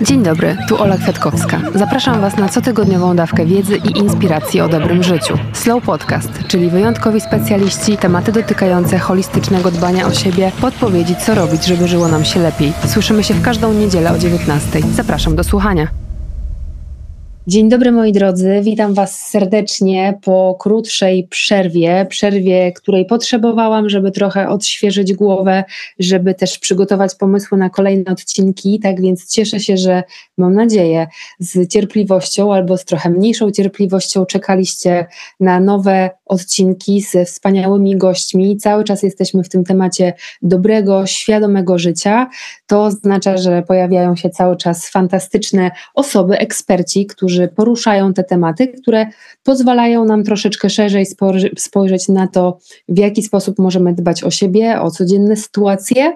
[0.00, 1.60] Dzień dobry, tu Ola Kwiatkowska.
[1.74, 5.38] Zapraszam Was na cotygodniową dawkę wiedzy i inspiracji o dobrym życiu.
[5.52, 11.88] Slow Podcast, czyli wyjątkowi specjaliści, tematy dotykające holistycznego dbania o siebie, podpowiedzi co robić, żeby
[11.88, 12.72] żyło nam się lepiej.
[12.86, 14.80] Słyszymy się w każdą niedzielę o 19.
[14.80, 16.09] Zapraszam do słuchania.
[17.50, 24.48] Dzień dobry moi drodzy, witam Was serdecznie po krótszej przerwie, przerwie, której potrzebowałam, żeby trochę
[24.48, 25.64] odświeżyć głowę,
[25.98, 28.80] żeby też przygotować pomysły na kolejne odcinki.
[28.80, 30.02] Tak więc cieszę się, że
[30.38, 31.06] mam nadzieję
[31.38, 35.06] z cierpliwością albo z trochę mniejszą cierpliwością czekaliście
[35.40, 38.56] na nowe odcinki ze wspaniałymi gośćmi.
[38.56, 40.12] Cały czas jesteśmy w tym temacie
[40.42, 42.28] dobrego, świadomego życia.
[42.66, 48.68] To oznacza, że pojawiają się cały czas fantastyczne osoby, eksperci, którzy którzy poruszają te tematy,
[48.68, 49.06] które
[49.42, 51.06] pozwalają nam troszeczkę szerzej
[51.56, 52.58] spojrzeć na to,
[52.88, 56.12] w jaki sposób możemy dbać o siebie, o codzienne sytuacje,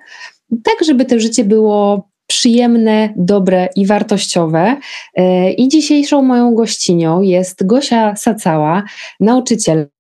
[0.65, 4.77] tak żeby to życie było przyjemne, dobre i wartościowe.
[5.15, 8.83] E, I dzisiejszą moją gościnią jest Gosia Sacała,
[9.21, 9.94] nauczycielka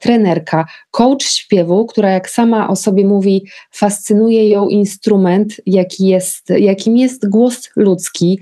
[0.00, 6.96] trenerka, coach śpiewu, która jak sama o sobie mówi, fascynuje ją instrument, jaki jest, jakim
[6.96, 8.40] jest głos ludzki.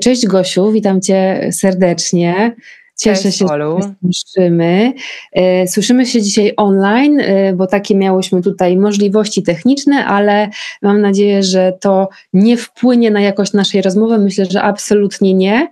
[0.00, 2.56] Cześć Gosiu, witam cię serdecznie.
[3.00, 3.78] Cieszę Cześć, się, Olu.
[3.82, 4.92] że słyszymy.
[5.32, 10.48] E, słyszymy się dzisiaj online, e, bo takie miałyśmy tutaj możliwości techniczne, ale
[10.82, 14.18] mam nadzieję, że to nie wpłynie na jakość naszej rozmowy.
[14.18, 15.68] Myślę, że absolutnie nie.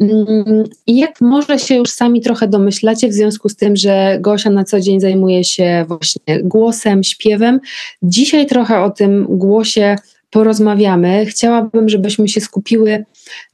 [0.00, 4.50] Mm, I jak może się już sami trochę domyślacie, w związku z tym, że Gosia
[4.50, 7.60] na co dzień zajmuje się właśnie głosem, śpiewem,
[8.02, 9.96] dzisiaj trochę o tym głosie
[10.34, 11.26] porozmawiamy.
[11.26, 13.04] Chciałabym, żebyśmy się skupiły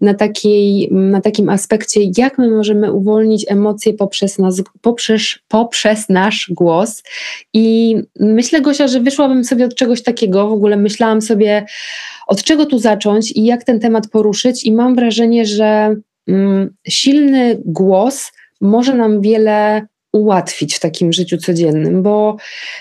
[0.01, 6.51] na, takiej, na takim aspekcie, jak my możemy uwolnić emocje poprzez, nas, poprzez, poprzez nasz
[6.55, 7.03] głos.
[7.55, 10.49] I myślę, Gosia, że wyszłabym sobie od czegoś takiego.
[10.49, 11.67] W ogóle myślałam sobie,
[12.27, 15.97] od czego tu zacząć i jak ten temat poruszyć, i mam wrażenie, że
[16.31, 22.37] Mm, silny głos może nam wiele ułatwić w takim życiu codziennym, bo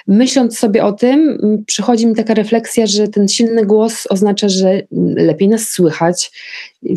[0.08, 4.82] myśląc sobie o tym, przychodzi mi taka refleksja, że ten silny głos oznacza, że
[5.16, 6.32] lepiej nas słychać,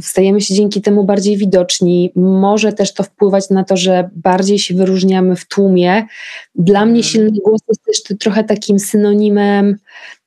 [0.00, 2.12] stajemy się dzięki temu bardziej widoczni.
[2.16, 6.06] Może też to wpływać na to, że bardziej się wyróżniamy w tłumie.
[6.54, 7.12] Dla mnie mhm.
[7.12, 9.76] silny głos jest też trochę takim synonimem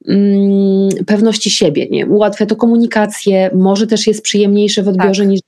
[0.08, 1.88] mm, pewności siebie.
[1.90, 2.06] Nie?
[2.06, 5.30] Ułatwia to komunikację, może też jest przyjemniejsze w odbiorze tak.
[5.30, 5.42] niż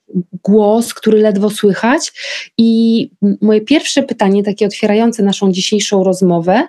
[0.43, 2.13] głos, który ledwo słychać.
[2.57, 3.09] I
[3.41, 6.67] moje pierwsze pytanie, takie otwierające naszą dzisiejszą rozmowę,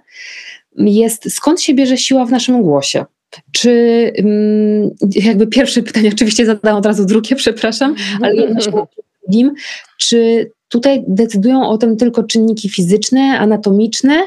[0.76, 3.04] jest skąd się bierze siła w naszym głosie?
[3.52, 3.72] Czy
[4.18, 8.70] mm, jakby pierwsze pytanie, oczywiście zadam od razu drugie, przepraszam, ale jedno się
[9.22, 9.54] drugim.
[9.98, 14.22] Czy tutaj decydują o tym tylko czynniki fizyczne, anatomiczne,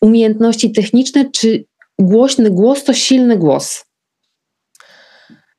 [0.00, 1.64] umiejętności techniczne, czy
[1.98, 3.84] głośny głos to silny głos?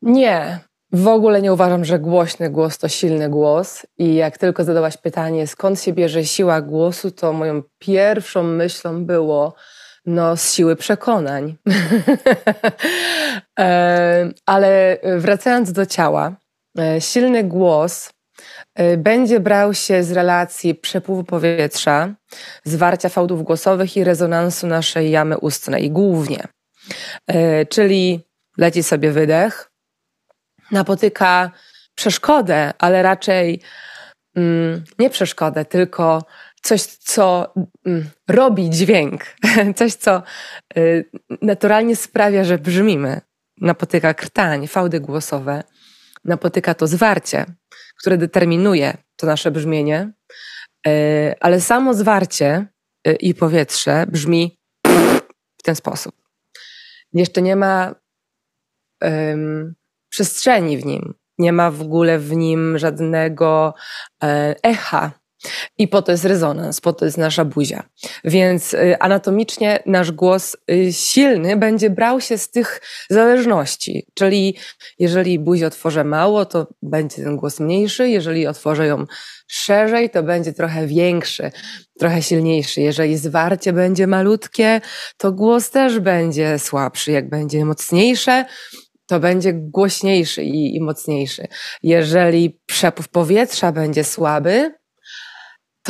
[0.01, 0.59] Nie,
[0.91, 3.85] w ogóle nie uważam, że głośny głos to silny głos.
[3.97, 9.53] I jak tylko zadałaś pytanie, skąd się bierze siła głosu, to moją pierwszą myślą było,
[10.05, 11.55] no, z siły przekonań.
[13.59, 16.35] E, ale wracając do ciała,
[16.79, 18.09] e, silny głos
[18.75, 22.13] e, będzie brał się z relacji przepływu powietrza,
[22.63, 26.47] zwarcia fałdów głosowych i rezonansu naszej jamy ustnej głównie.
[27.69, 28.21] Czyli
[28.57, 29.71] leci sobie wydech,
[30.71, 31.51] napotyka
[31.95, 33.61] przeszkodę, ale raczej
[34.35, 36.23] mm, nie przeszkodę, tylko
[36.61, 37.53] coś, co
[37.85, 39.25] mm, robi dźwięk,
[39.75, 40.23] coś, co
[40.77, 41.09] y,
[41.41, 43.21] naturalnie sprawia, że brzmimy.
[43.61, 45.63] Napotyka krtań, fałdy głosowe,
[46.25, 47.45] napotyka to zwarcie,
[47.99, 50.11] które determinuje to nasze brzmienie,
[50.87, 52.65] y, ale samo zwarcie
[53.07, 54.59] y, i powietrze brzmi
[55.57, 56.15] w ten sposób.
[57.13, 57.95] Jeszcze nie ma
[60.09, 61.13] przestrzeni w nim.
[61.37, 63.73] Nie ma w ogóle w nim żadnego
[64.23, 65.18] e, echa.
[65.77, 67.83] I po to jest rezonans, po to jest nasza buzia.
[68.23, 74.05] Więc y, anatomicznie nasz głos y, silny będzie brał się z tych zależności.
[74.13, 74.57] Czyli
[74.99, 78.09] jeżeli buzię otworzę mało, to będzie ten głos mniejszy.
[78.09, 79.05] Jeżeli otworzę ją
[79.47, 81.51] szerzej, to będzie trochę większy,
[81.99, 82.81] trochę silniejszy.
[82.81, 84.81] Jeżeli zwarcie będzie malutkie,
[85.17, 87.11] to głos też będzie słabszy.
[87.11, 88.45] Jak będzie mocniejsze,
[89.05, 91.47] to będzie głośniejszy i, i mocniejszy.
[91.83, 94.78] Jeżeli przepływ powietrza będzie słaby,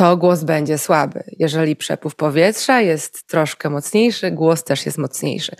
[0.00, 1.24] to głos będzie słaby.
[1.38, 5.56] Jeżeli przepływ powietrza jest troszkę mocniejszy, głos też jest mocniejszy.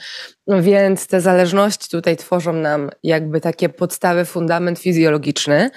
[0.47, 5.71] Więc te zależności tutaj tworzą nam jakby takie podstawy, fundament fizjologiczny,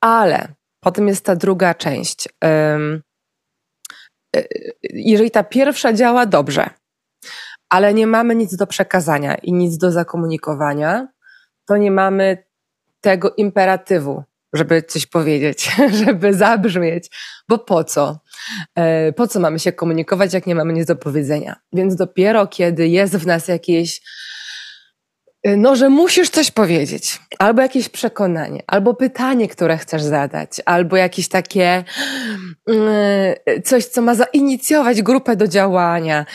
[0.00, 0.48] ale
[0.80, 2.28] potem jest ta druga część.
[2.44, 2.78] E,
[4.82, 6.70] jeżeli ta pierwsza działa dobrze,
[7.70, 11.08] ale nie mamy nic do przekazania i nic do zakomunikowania,
[11.68, 12.44] to nie mamy
[13.00, 14.24] tego imperatywu,
[14.56, 15.70] żeby coś powiedzieć,
[16.04, 17.10] żeby zabrzmieć,
[17.48, 18.20] bo po co?
[18.74, 21.56] E, po co mamy się komunikować, jak nie mamy nic do powiedzenia?
[21.72, 24.02] Więc dopiero kiedy jest w nas jakieś
[25.56, 31.28] no, że musisz coś powiedzieć, albo jakieś przekonanie, albo pytanie, które chcesz zadać, albo jakieś
[31.28, 31.84] takie
[32.66, 36.26] yy, coś, co ma zainicjować grupę do działania.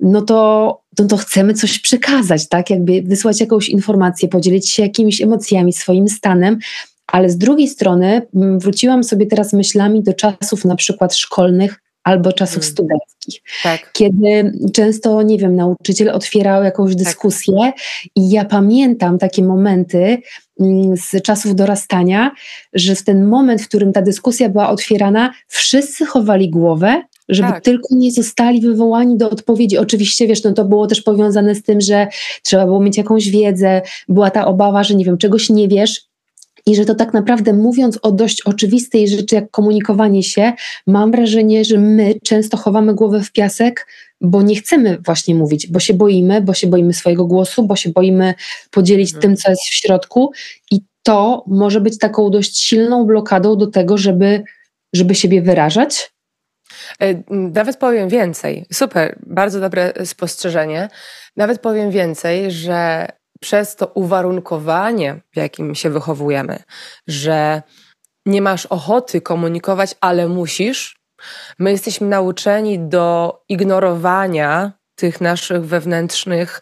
[0.00, 2.70] no to, no to chcemy coś przekazać, tak?
[2.70, 6.58] Jakby wysłać jakąś informację, podzielić się jakimiś emocjami, swoim stanem,
[7.06, 12.62] ale z drugiej strony wróciłam sobie teraz myślami do czasów na przykład szkolnych, albo czasów
[12.62, 12.72] hmm.
[12.72, 13.42] studenckich.
[13.62, 13.92] Tak.
[13.92, 17.04] Kiedy często, nie wiem, nauczyciel otwierał jakąś tak.
[17.04, 17.74] dyskusję tak.
[18.16, 20.18] i ja pamiętam takie momenty
[20.60, 22.30] mm, z czasów dorastania,
[22.72, 27.64] że w ten moment, w którym ta dyskusja była otwierana, wszyscy chowali głowę, żeby tak.
[27.64, 29.78] tylko nie zostali wywołani do odpowiedzi.
[29.78, 32.06] Oczywiście, wiesz, no to było też powiązane z tym, że
[32.42, 36.08] trzeba było mieć jakąś wiedzę, była ta obawa, że nie wiem, czegoś nie wiesz,
[36.66, 40.52] i że to tak naprawdę mówiąc o dość oczywistej rzeczy jak komunikowanie się,
[40.86, 43.86] mam wrażenie, że my często chowamy głowę w piasek,
[44.20, 47.90] bo nie chcemy właśnie mówić, bo się boimy, bo się boimy swojego głosu, bo się
[47.90, 48.34] boimy
[48.70, 49.22] podzielić mhm.
[49.22, 50.32] tym, co jest w środku
[50.70, 54.42] i to może być taką dość silną blokadą do tego, żeby,
[54.92, 56.12] żeby siebie wyrażać.
[57.02, 58.66] E, nawet powiem więcej.
[58.72, 60.88] Super, bardzo dobre spostrzeżenie.
[61.36, 63.08] Nawet powiem więcej, że
[63.40, 66.62] przez to uwarunkowanie, w jakim się wychowujemy,
[67.06, 67.62] że
[68.26, 70.98] nie masz ochoty komunikować, ale musisz,
[71.58, 76.60] my jesteśmy nauczeni do ignorowania tych naszych wewnętrznych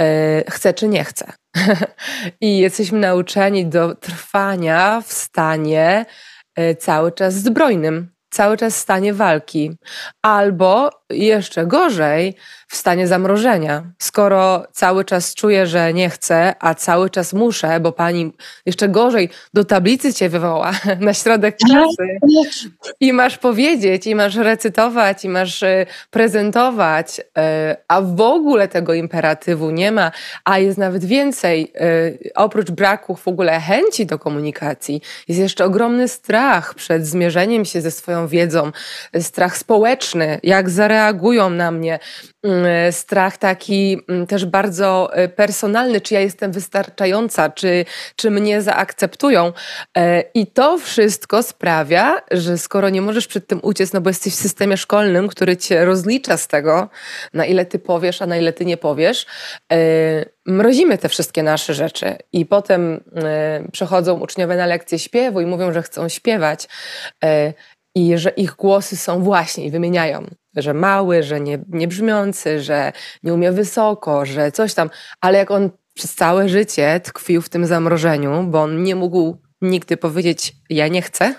[0.00, 1.32] e, chcę czy nie chcę.
[2.40, 6.06] I jesteśmy nauczeni do trwania w stanie
[6.56, 9.76] e, cały czas zbrojnym, cały czas w stanie walki,
[10.22, 12.34] albo jeszcze gorzej,
[12.66, 13.82] w stanie zamrożenia.
[13.98, 18.32] Skoro cały czas czuję, że nie chcę, a cały czas muszę, bo pani
[18.66, 22.18] jeszcze gorzej do tablicy cię wywoła na środek klasy
[23.00, 27.22] i masz powiedzieć, i masz recytować, i masz y, prezentować, y,
[27.88, 30.12] a w ogóle tego imperatywu nie ma,
[30.44, 36.08] a jest nawet więcej, y, oprócz braku w ogóle chęci do komunikacji, jest jeszcze ogromny
[36.08, 38.72] strach przed zmierzeniem się ze swoją wiedzą,
[39.20, 41.98] strach społeczny, jak zareagują na mnie,
[42.46, 42.55] Mm,
[42.90, 47.84] strach taki mm, też bardzo e, personalny, czy ja jestem wystarczająca, czy,
[48.16, 49.52] czy mnie zaakceptują.
[49.96, 54.32] E, I to wszystko sprawia, że skoro nie możesz przed tym uciec, no bo jesteś
[54.32, 56.88] w systemie szkolnym, który cię rozlicza z tego,
[57.34, 59.26] na ile ty powiesz, a na ile ty nie powiesz,
[59.72, 59.76] e,
[60.46, 63.00] mrozimy te wszystkie nasze rzeczy i potem
[63.72, 66.68] przychodzą uczniowie na lekcję śpiewu i mówią, że chcą śpiewać
[67.96, 70.26] i że ich głosy są właśnie i wymieniają,
[70.62, 75.50] że mały, że nie, nie brzmiący, że nie umie wysoko, że coś tam, ale jak
[75.50, 80.88] on przez całe życie tkwił w tym zamrożeniu, bo on nie mógł nigdy powiedzieć ja
[80.88, 81.34] nie chcę,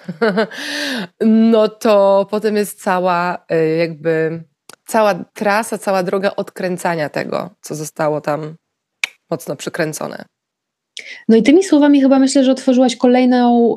[1.51, 4.43] no to potem jest cała y, jakby
[4.86, 8.55] cała trasa, cała droga odkręcania tego, co zostało tam
[9.29, 10.25] mocno przykręcone.
[11.27, 13.75] No i tymi słowami chyba myślę, że otworzyłaś kolejną,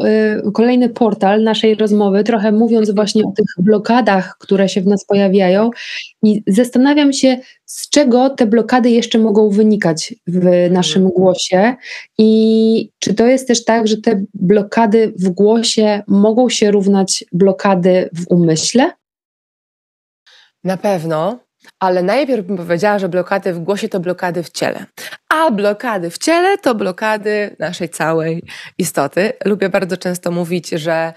[0.49, 5.05] y, kolejny portal naszej rozmowy, trochę mówiąc właśnie o tych blokadach, które się w nas
[5.05, 5.71] pojawiają.
[6.23, 11.15] I zastanawiam się, z czego te blokady jeszcze mogą wynikać w naszym mhm.
[11.15, 11.75] głosie
[12.19, 18.09] i czy to jest też tak, że te blokady w głosie mogą się równać blokady
[18.15, 18.93] w umyśle?
[20.65, 21.39] Na pewno.
[21.81, 24.87] Ale najpierw bym powiedziała, że blokady w głosie to blokady w ciele.
[25.29, 28.43] A blokady w ciele to blokady naszej całej
[28.79, 29.33] istoty.
[29.45, 31.13] Lubię bardzo często mówić, że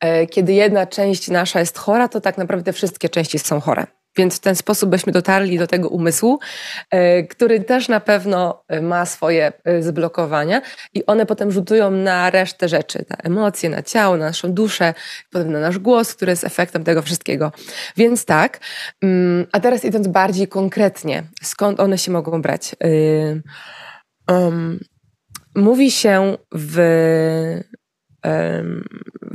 [0.00, 3.86] e, kiedy jedna część nasza jest chora, to tak naprawdę wszystkie części są chore.
[4.16, 6.38] Więc w ten sposób byśmy dotarli do tego umysłu,
[6.90, 10.62] e, który też na pewno ma swoje e, zblokowania
[10.94, 14.94] i one potem rzutują na resztę rzeczy, na emocje, na ciało, na naszą duszę,
[15.30, 17.52] potem na nasz głos, który jest efektem tego wszystkiego.
[17.96, 18.60] Więc tak,
[19.02, 22.76] mm, a teraz idąc bardziej konkretnie, skąd one się mogą brać?
[25.54, 26.78] mówi się w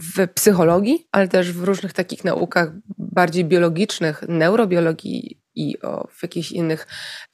[0.01, 2.71] w psychologii, ale też w różnych takich naukach
[3.11, 6.87] bardziej biologicznych, neurobiologii i o, w jakichś innych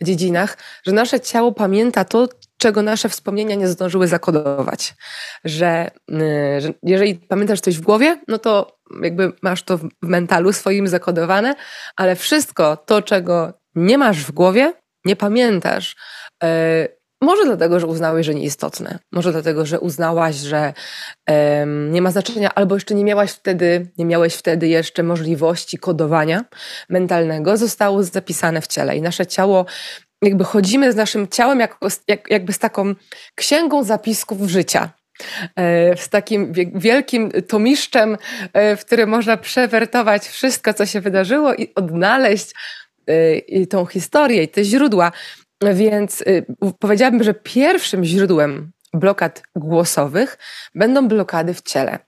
[0.03, 4.95] dziedzinach, że nasze ciało pamięta to, czego nasze wspomnienia nie zdążyły zakodować.
[5.43, 10.53] Że, y, że jeżeli pamiętasz coś w głowie, no to jakby masz to w mentalu
[10.53, 11.55] swoim zakodowane,
[11.95, 14.73] ale wszystko to, czego nie masz w głowie,
[15.05, 15.95] nie pamiętasz,
[16.43, 18.99] y, może dlatego, że uznałeś, że nieistotne.
[19.11, 20.73] Może dlatego, że uznałaś, że
[21.29, 26.45] um, nie ma znaczenia, albo jeszcze nie miałaś wtedy, nie miałeś wtedy jeszcze możliwości kodowania
[26.89, 28.97] mentalnego, zostało zapisane w ciele.
[28.97, 29.65] I nasze ciało,
[30.21, 32.95] jakby chodzimy z naszym ciałem jako, jak, jakby z taką
[33.35, 34.89] księgą zapisków życia
[35.55, 38.17] e, z takim wielkim tomiszczem,
[38.53, 42.53] e, w którym można przewertować wszystko, co się wydarzyło i odnaleźć
[43.07, 45.11] e, tą historię i te źródła.
[45.73, 46.45] Więc y,
[46.79, 50.37] powiedziałabym, że pierwszym źródłem blokad głosowych
[50.75, 51.99] będą blokady w ciele.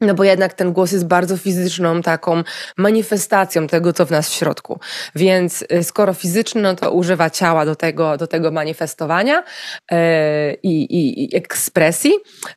[0.00, 2.42] No bo jednak ten głos jest bardzo fizyczną taką
[2.76, 4.80] manifestacją tego, co w nas w środku.
[5.14, 9.44] Więc y, skoro fizyczny, no to używa ciała do tego, do tego manifestowania
[9.90, 9.98] yy,
[10.62, 12.12] i, i, ekspresji.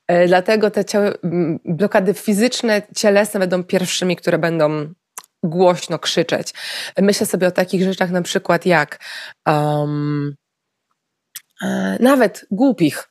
[0.09, 1.13] Yy, dlatego te ciały,
[1.65, 4.93] blokady fizyczne, cielesne będą pierwszymi, które będą
[5.43, 6.53] głośno krzyczeć.
[6.97, 8.99] Myślę sobie o takich rzeczach na przykład jak
[9.45, 10.35] um,
[11.99, 13.07] nawet głupich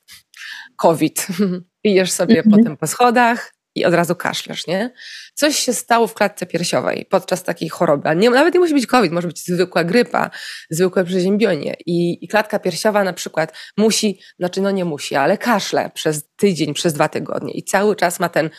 [0.77, 1.27] COVID.
[1.83, 2.57] Idziesz sobie mm -hmm.
[2.57, 4.93] potem po schodach i od razu kaszlesz, nie?
[5.33, 8.15] Coś się stało w klatce piersiowej podczas takiej choroby.
[8.15, 10.29] Nie, nawet nie musi być COVID, może być zwykła grypa,
[10.69, 11.75] zwykłe przeziębienie.
[11.85, 16.73] I, I klatka piersiowa na przykład musi, znaczy no nie musi, ale kaszle przez tydzień,
[16.73, 17.53] przez dwa tygodnie.
[17.53, 18.49] I cały czas ma ten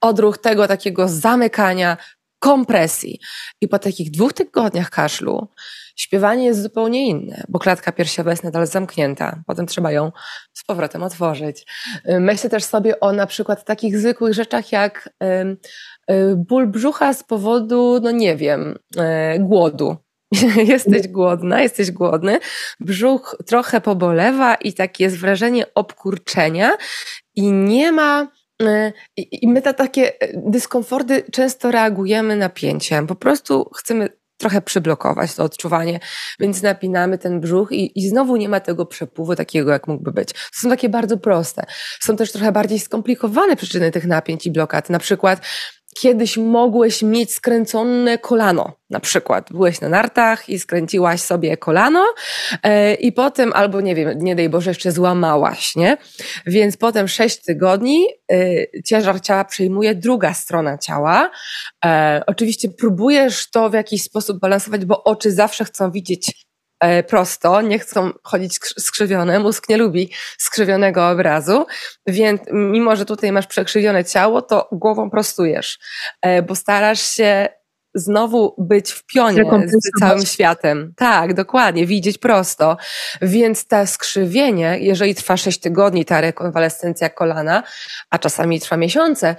[0.00, 1.96] odruch tego takiego zamykania,
[2.44, 3.20] kompresji.
[3.60, 5.48] I po takich dwóch tygodniach kaszlu
[5.96, 9.42] śpiewanie jest zupełnie inne, bo klatka piersiowa jest nadal zamknięta.
[9.46, 10.12] Potem trzeba ją
[10.52, 11.66] z powrotem otworzyć.
[12.20, 15.08] Myślę też sobie o na przykład takich zwykłych rzeczach jak
[16.36, 19.96] ból brzucha z powodu, no nie wiem, e, głodu.
[20.74, 22.38] jesteś głodna, jesteś głodny,
[22.80, 26.70] brzuch trochę pobolewa i takie jest wrażenie obkurczenia
[27.34, 28.28] i nie ma
[29.16, 33.06] I my na takie e, dyskomforty często reagujemy napięciem.
[33.06, 36.00] Po prostu chcemy trochę przyblokować to odczuwanie,
[36.40, 40.32] więc napinamy ten brzuch i, i znowu nie ma tego przepływu takiego, jak mógłby być.
[40.32, 41.64] To są takie bardzo proste.
[42.00, 44.90] Są też trochę bardziej skomplikowane przyczyny tych napięć i blokad.
[44.90, 45.40] Na przykład
[46.00, 48.72] kiedyś mogłeś mieć skręcone kolano.
[48.90, 52.04] Na przykład byłeś na nartach i skręciłaś sobie kolano
[52.64, 55.96] yy, i potem, albo nie wiem, nie daj Boże, jeszcze złamałaś, nie?
[56.46, 61.30] Więc potem sześć tygodni yy, ciężar ciała przejmuje druga strona ciała.
[61.84, 61.90] Yy,
[62.26, 66.43] oczywiście próbujesz to w jakiś sposób balansować, bo oczy zawsze chcą widzieć
[67.08, 71.66] prosto, nie chcą chodzić skrzywione, mózg nie lubi skrzywionego obrazu,
[72.06, 75.78] więc mimo, że tutaj masz przekrzywione ciało, to głową prostujesz,
[76.22, 77.48] e, bo starasz się
[77.94, 80.92] znowu być w pionie z całym światem.
[80.96, 82.76] Tak, dokładnie, widzieć prosto.
[83.22, 87.62] Więc to skrzywienie, jeżeli trwa 6 tygodni, ta rekonwalescencja kolana,
[88.10, 89.36] a czasami trwa miesiące,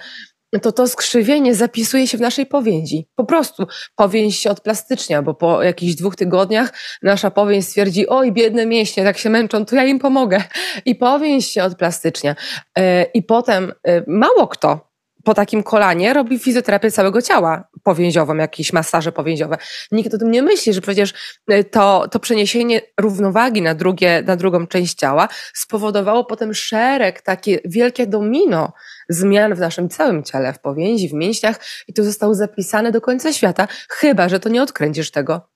[0.61, 3.07] to to skrzywienie zapisuje się w naszej powięzi.
[3.15, 6.73] Po prostu powięź się odplastycznia, bo po jakichś dwóch tygodniach
[7.03, 10.43] nasza powięź stwierdzi, oj, biedne mięśnie, tak się męczą, to ja im pomogę.
[10.85, 12.35] I powięź się odplastycznia.
[12.77, 14.94] E, I potem e, mało kto
[15.25, 19.57] po takim kolanie robi fizjoterapię całego ciała powięziową, jakieś masaże powięziowe.
[19.91, 21.13] Nikt o tym nie myśli, że przecież
[21.47, 27.59] e, to, to przeniesienie równowagi na, drugie, na drugą część ciała spowodowało potem szereg, takie
[27.65, 28.73] wielkie domino
[29.09, 33.33] zmian w naszym całym ciele, w powięzi, w mięśniach i to zostało zapisane do końca
[33.33, 35.54] świata, chyba, że to nie odkręcisz tego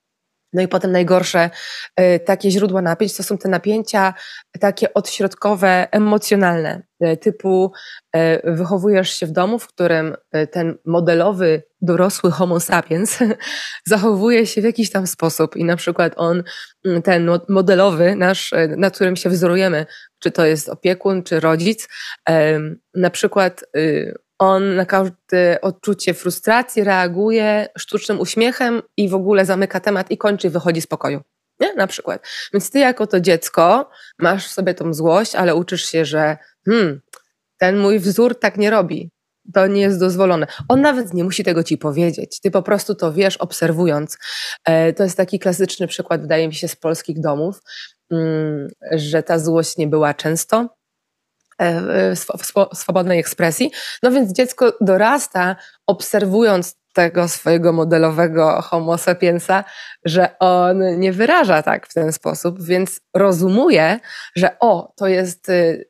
[0.54, 1.50] no i potem najgorsze
[1.96, 4.14] e, takie źródła napięć to są te napięcia
[4.60, 7.72] takie odśrodkowe, emocjonalne, e, typu
[8.16, 10.16] e, wychowujesz się w domu, w którym
[10.52, 13.20] ten modelowy, dorosły homo sapiens
[13.86, 16.44] zachowuje się w jakiś tam sposób i na przykład on,
[16.86, 19.86] mm, ten modelowy nasz, na którym się wzorujemy,
[20.20, 21.88] czy to jest opiekun, czy rodzic,
[22.96, 29.80] na przykład y, on na każde odczucie frustracji reaguje sztucznym uśmiechem i w ogóle zamyka
[29.80, 31.22] temat i kończy wychodzi z pokoju.
[31.60, 31.74] Nie?
[31.74, 32.28] Na przykład.
[32.54, 37.02] Więc ty jako to dziecko masz w sobie tą złość, ale uczysz się, że hmm,
[37.58, 39.12] ten mój wzór tak nie robi.
[39.54, 40.48] To nie jest dozwolone.
[40.68, 42.40] On nawet nie musi tego ci powiedzieć.
[42.40, 44.18] Ty po prostu to wiesz, obserwując.
[44.66, 47.60] E, to jest taki klasyczny przykład, wydaje mi się, z polskich domów,
[48.12, 50.79] mm, że ta złość nie była często
[52.38, 53.72] w swobodnej ekspresji.
[54.04, 55.56] No więc dziecko dorasta,
[55.88, 59.64] obserwując tego swojego modelowego homo sapiensa,
[60.06, 64.00] że on nie wyraża tak w ten sposób, więc rozumuje,
[64.36, 65.90] że o, to jest y,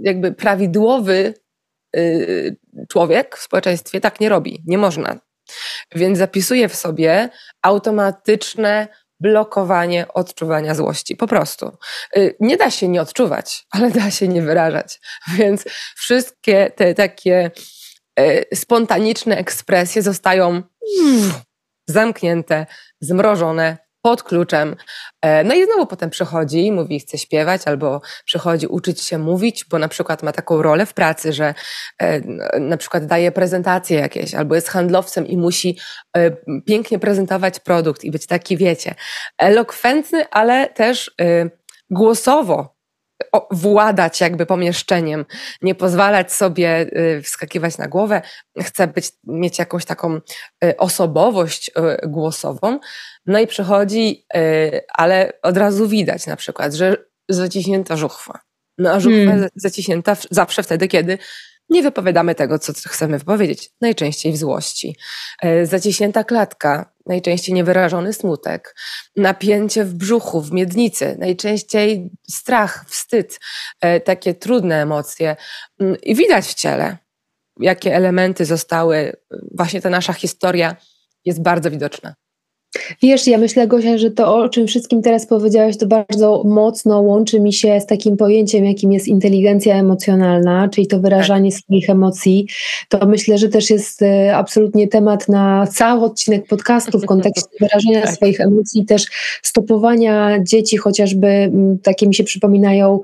[0.00, 1.34] jakby prawidłowy
[1.96, 2.56] y,
[2.88, 5.20] człowiek w społeczeństwie, tak nie robi, nie można.
[5.94, 7.28] Więc zapisuje w sobie
[7.62, 8.88] automatyczne
[9.24, 11.16] blokowanie odczuwania złości.
[11.16, 11.70] Po prostu.
[12.16, 15.00] Y, nie da się nie odczuwać, ale da się nie wyrażać.
[15.38, 15.64] Więc
[15.96, 17.50] wszystkie te takie
[18.18, 20.62] E, spontaniczne ekspresje zostają
[21.88, 22.66] zamknięte,
[23.00, 24.76] zmrożone pod kluczem.
[25.22, 29.78] E, no i znowu potem przychodzi, mówi, chce śpiewać, albo przychodzi uczyć się mówić, bo
[29.78, 31.54] na przykład ma taką rolę w pracy, że
[31.98, 32.20] e,
[32.60, 35.78] na przykład daje prezentacje jakieś, albo jest handlowcem i musi
[36.66, 38.94] pięknie prezentować produkt i być taki, wiecie,
[39.38, 41.14] elokwentny, ale też
[41.90, 42.73] głosowo
[43.50, 45.24] władać jakby pomieszczeniem,
[45.62, 46.80] nie pozwalać sobie
[47.16, 48.22] y, wskakiwać na głowę,
[48.62, 50.20] chce być, mieć jakąś taką
[50.64, 52.78] y, osobowość y, głosową.
[53.26, 54.26] No i przychodzi,
[54.94, 56.96] ale od razu widać na przykład, że
[57.28, 58.40] zaciśnięta żuchwa.
[58.78, 59.48] No a żuchwa hmm.
[59.54, 61.18] zaciśnięta zawsze wtedy, kiedy
[61.68, 64.96] nie wypowiadamy tego, co chcemy wypowiedzieć, najczęściej w złości.
[65.62, 68.76] Zaciśnięta klatka, najczęściej niewyrażony smutek,
[69.16, 73.40] napięcie w brzuchu, w miednicy, najczęściej strach, wstyd,
[73.80, 75.36] e, takie trudne emocje.
[75.80, 76.98] Mm, I widać w ciele,
[77.60, 79.16] jakie elementy zostały,
[79.54, 80.76] właśnie ta nasza historia
[81.24, 82.14] jest bardzo widoczna.
[83.02, 87.40] Wiesz, ja myślę, Gosia, że to, o czym wszystkim teraz powiedziałaś, to bardzo mocno łączy
[87.40, 91.60] mi się z takim pojęciem, jakim jest inteligencja emocjonalna, czyli to wyrażanie tak.
[91.60, 92.46] swoich emocji.
[92.88, 98.02] To myślę, że też jest e, absolutnie temat na cały odcinek podcastu w kontekście wyrażania
[98.02, 98.14] tak.
[98.14, 99.06] swoich emocji też
[99.42, 103.00] stopowania dzieci, chociażby takie mi się przypominają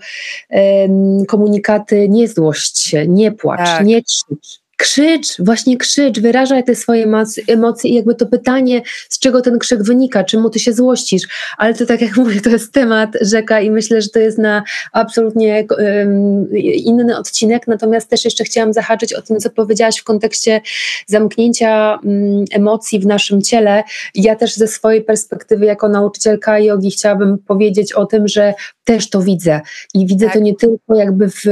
[1.29, 3.87] komunikaty nie złość się, nie płacz, tak.
[3.87, 7.07] nie krzycz krzycz, właśnie krzycz, wyrażaj te swoje
[7.49, 11.23] emocje i jakby to pytanie, z czego ten krzyk wynika, czemu ty się złościsz,
[11.59, 14.63] ale to tak jak mówię, to jest temat rzeka i myślę, że to jest na
[14.93, 15.67] absolutnie
[16.75, 20.61] inny odcinek, natomiast też jeszcze chciałam zahaczyć o tym, co powiedziałaś w kontekście
[21.07, 23.83] zamknięcia um, emocji w naszym ciele.
[24.15, 29.23] Ja też ze swojej perspektywy jako nauczycielka jogi chciałabym powiedzieć o tym, że też to
[29.23, 29.61] widzę
[29.95, 30.35] i widzę tak.
[30.35, 31.45] to nie tylko jakby w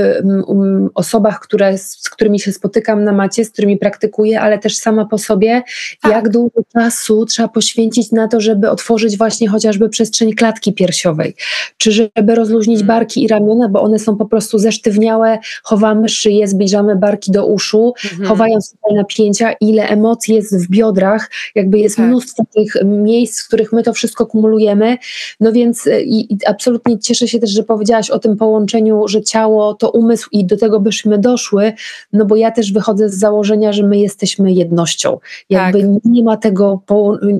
[0.48, 5.18] um, osobach, które, z którymi się spotykam na z którymi praktykuję, ale też sama po
[5.18, 5.62] sobie,
[6.00, 6.12] tak.
[6.12, 11.34] jak dużo czasu trzeba poświęcić na to, żeby otworzyć właśnie chociażby przestrzeń klatki piersiowej,
[11.78, 12.86] czy żeby rozluźnić mm.
[12.86, 17.94] barki i ramiona, bo one są po prostu zesztywniałe, chowamy szyję, zbliżamy barki do uszu,
[18.04, 18.28] mhm.
[18.28, 22.06] chowając tutaj napięcia, ile emocji jest w biodrach, jakby jest tak.
[22.06, 24.98] mnóstwo tych miejsc, w których my to wszystko kumulujemy,
[25.40, 29.22] no więc e, i, i absolutnie cieszę się też, że powiedziałaś o tym połączeniu, że
[29.22, 31.72] ciało to umysł i do tego byśmy doszły,
[32.12, 35.18] no bo ja też wychodzę z założenia, że my jesteśmy jednością.
[35.50, 35.88] Jakby tak.
[36.04, 36.82] nie ma tego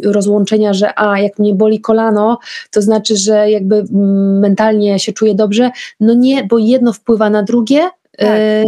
[0.05, 2.39] rozłączenia, że a, jak mnie boli kolano,
[2.71, 5.71] to znaczy, że jakby mm, mentalnie się czuję dobrze.
[6.01, 7.81] No nie, bo jedno wpływa na drugie.
[8.19, 8.29] Tak.
[8.29, 8.65] Y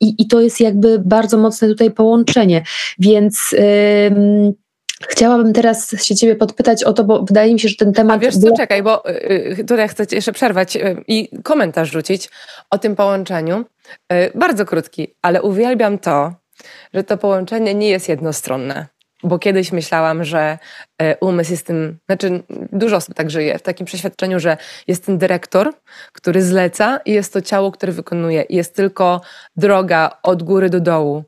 [0.00, 2.62] i, I to jest jakby bardzo mocne tutaj połączenie.
[2.98, 3.52] Więc.
[3.52, 4.63] Y
[5.08, 8.16] Chciałabym teraz się Ciebie podpytać o to, bo wydaje mi się, że ten temat.
[8.16, 12.30] A wiesz co, czekaj, bo y, tutaj chcę jeszcze przerwać y, i komentarz rzucić
[12.70, 13.64] o tym połączeniu.
[14.12, 16.34] Y, bardzo krótki, ale uwielbiam to,
[16.94, 18.86] że to połączenie nie jest jednostronne.
[19.22, 20.58] Bo kiedyś myślałam, że
[21.20, 25.72] umysł jest tym, znaczy dużo osób tak żyje, w takim przeświadczeniu, że jest ten dyrektor,
[26.12, 28.42] który zleca i jest to ciało, które wykonuje.
[28.42, 29.20] I jest tylko
[29.56, 31.24] droga od góry do dołu.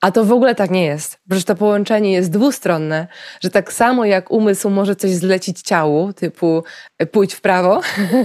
[0.00, 1.18] A to w ogóle tak nie jest.
[1.28, 3.06] Przecież to połączenie jest dwustronne,
[3.40, 6.64] że tak samo jak umysł może coś zlecić ciału, typu
[6.98, 7.80] e, pójdź w prawo,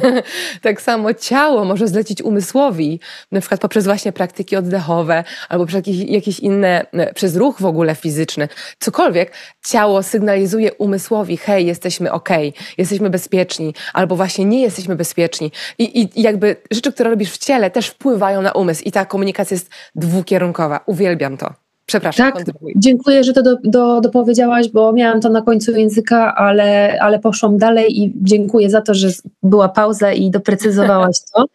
[0.62, 3.00] tak samo ciało może zlecić umysłowi,
[3.32, 7.66] na przykład poprzez właśnie praktyki oddechowe albo przez jakieś, jakieś inne, e, przez ruch w
[7.66, 8.48] ogóle fizyczny.
[8.80, 9.32] Cokolwiek,
[9.66, 12.30] ciało sygnalizuje umysłowi, hej, jesteśmy ok,
[12.78, 15.52] jesteśmy bezpieczni, albo właśnie nie jesteśmy bezpieczni.
[15.78, 19.56] I, I jakby rzeczy, które robisz w ciele też wpływają na umysł i ta komunikacja
[19.56, 20.80] jest dwukierunkowa.
[20.86, 21.54] Uwielbiam uwielbiam to.
[21.86, 22.32] Przepraszam.
[22.32, 22.44] Tak,
[22.76, 27.58] dziękuję, że to do, do, dopowiedziałaś, bo miałam to na końcu języka, ale, ale poszłam
[27.58, 29.10] dalej i dziękuję za to, że
[29.44, 31.46] była pauza i doprecyzowałaś to.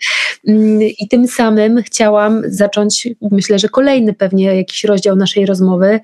[0.49, 6.01] Mm, I tym samym chciałam zacząć, myślę, że kolejny pewnie jakiś rozdział naszej rozmowy,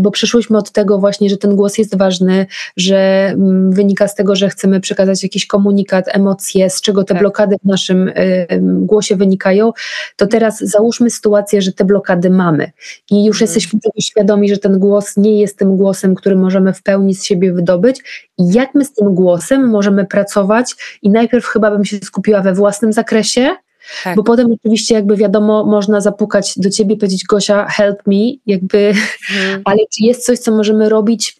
[0.00, 2.46] bo przeszłyśmy od tego właśnie, że ten głos jest ważny,
[2.76, 7.22] że mm, wynika z tego, że chcemy przekazać jakiś komunikat, emocje, z czego te tak.
[7.22, 8.12] blokady w naszym
[8.60, 9.72] głosie wynikają,
[10.16, 12.70] to teraz załóżmy sytuację, że te blokady mamy
[13.10, 13.44] i już mhm.
[13.46, 17.52] jesteśmy świadomi, że ten głos nie jest tym głosem, który możemy w pełni z siebie
[17.52, 18.02] wydobyć
[18.38, 22.54] i jak my z tym głosem możemy pracować i najpierw chyba bym się skupiła we
[22.54, 23.56] własnym zakresie,
[24.04, 24.16] tak.
[24.16, 28.78] Bo potem oczywiście jakby wiadomo, można zapukać do ciebie i powiedzieć Gosia, help me, jakby,
[28.78, 29.62] mhm.
[29.64, 31.36] ale czy jest coś, co możemy robić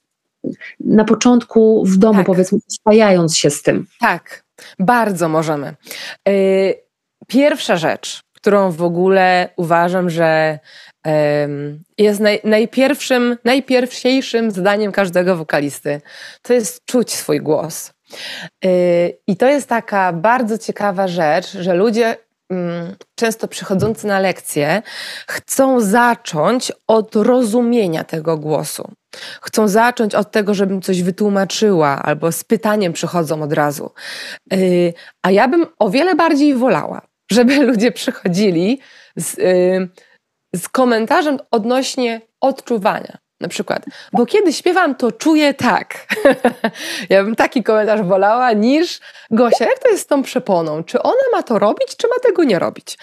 [0.81, 2.27] na początku w domu, tak.
[2.27, 3.87] powiedzmy, spajając się z tym?
[4.01, 4.45] Tak,
[4.79, 5.75] bardzo możemy.
[6.29, 6.75] Y,
[7.27, 10.59] pierwsza rzecz, którą w ogóle uważam, że
[11.99, 16.01] jest naj, najpierwszym, najpierwsiejszym zadaniem każdego wokalisty,
[16.43, 17.93] to jest czuć swój głos.
[18.65, 22.17] Y, I to jest taka bardzo ciekawa rzecz, że ludzie
[23.15, 24.83] często przychodzący na lekcje
[25.27, 28.93] chcą zacząć od rozumienia tego głosu.
[29.43, 33.91] Chcą zacząć od tego, żebym coś wytłumaczyła, albo z pytaniem przychodzą od razu.
[34.53, 38.81] Y, a ja bym o wiele bardziej wolała, żeby ludzie przychodzili
[39.17, 39.89] z, y,
[40.57, 43.19] z komentarzem odnośnie odczuwania.
[43.41, 46.07] Na przykład, bo kiedy śpiewam, to czuję tak.
[47.11, 50.85] ja bym taki komentarz wolała niż Gosia, jak to jest z tą przeponą?
[50.85, 52.99] Czy ona ma to robić, czy ma tego nie robić?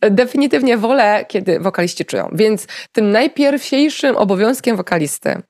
[0.00, 2.30] definitywnie wolę, kiedy wokaliści czują.
[2.32, 5.42] Więc tym najpierwsiejszym obowiązkiem wokalisty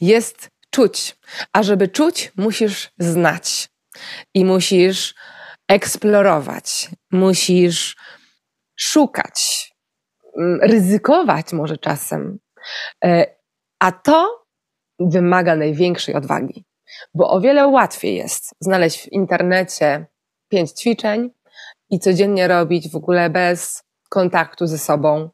[0.00, 1.16] jest czuć.
[1.52, 3.68] A żeby czuć, musisz znać.
[4.34, 5.14] I musisz
[5.68, 6.90] eksplorować.
[7.10, 7.96] Musisz
[8.76, 9.70] szukać.
[10.38, 12.38] Mm, ryzykować może czasem
[13.80, 14.44] a to
[14.98, 16.64] wymaga największej odwagi,
[17.14, 20.06] bo o wiele łatwiej jest znaleźć w internecie
[20.48, 21.30] pięć ćwiczeń
[21.90, 25.30] i codziennie robić w ogóle bez kontaktu ze sobą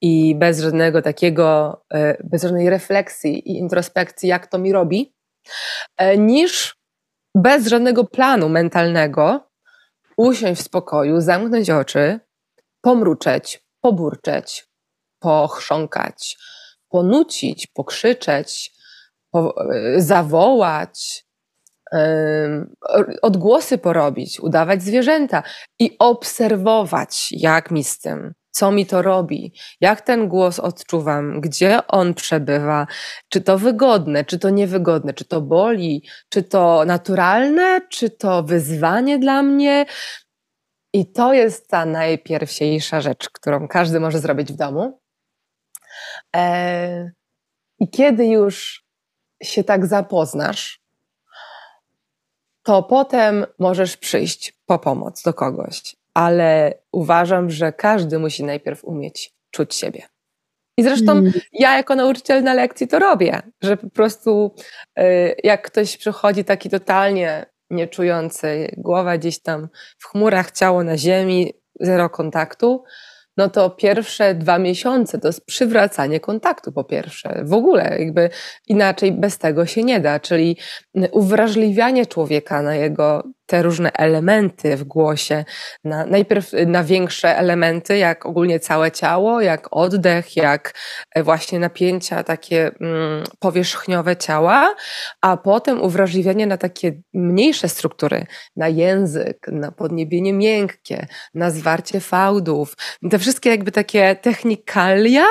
[0.00, 5.14] i bez żadnego takiego, e, bez żadnej refleksji i introspekcji, jak to mi robi,
[5.96, 6.76] e, niż
[7.34, 9.50] bez żadnego planu mentalnego
[10.16, 12.20] usiąść w spokoju, zamknąć oczy,
[12.80, 14.68] pomruczeć, poburczeć,
[15.18, 16.38] pochrząkać,
[16.92, 18.72] ponucić, pokrzyczeć,
[19.30, 21.24] po, e, zawołać,
[23.22, 25.42] odgłosy porobić, udawać zwierzęta
[25.78, 31.86] i obserwować, jak mi z tym, co mi to robi, jak ten głos odczuwam, gdzie
[31.86, 32.86] on przebywa,
[33.28, 39.18] czy to wygodne, czy to niewygodne, czy to boli, czy to naturalne, czy to wyzwanie
[39.18, 39.86] dla mnie.
[40.94, 45.01] I to jest ta najpierwsiejsza rzecz, którą każdy może zrobić w domu.
[46.36, 47.10] E,
[47.78, 48.84] I kiedy już
[49.42, 50.82] się tak zapoznasz,
[52.62, 55.96] to potem możesz przyjść po pomoc do kogoś.
[56.14, 60.02] Ale uważam, że każdy musi najpierw umieć czuć siebie.
[60.76, 61.32] I zresztą mm.
[61.52, 64.54] ja jako nauczyciel na lekcji to robię, że po prostu
[64.96, 71.52] e, jak ktoś przychodzi taki totalnie nieczujący, głowa gdzieś tam w chmurach, ciało na ziemi,
[71.80, 72.84] zero kontaktu,
[73.36, 77.42] no to pierwsze dwa miesiące to jest przywracanie kontaktu po pierwsze.
[77.44, 78.30] W ogóle jakby
[78.68, 80.56] inaczej bez tego się nie da, czyli
[81.12, 85.44] uwrażliwianie człowieka na jego te różne elementy w głosie,
[85.84, 90.74] na, najpierw na większe elementy, jak ogólnie całe ciało, jak oddech, jak
[91.14, 94.74] e, właśnie napięcia takie mm, powierzchniowe ciała,
[95.20, 102.76] a potem uwrażliwianie na takie mniejsze struktury, na język, na podniebienie miękkie, na zwarcie fałdów,
[103.10, 105.24] te wszystkie jakby takie technikalia,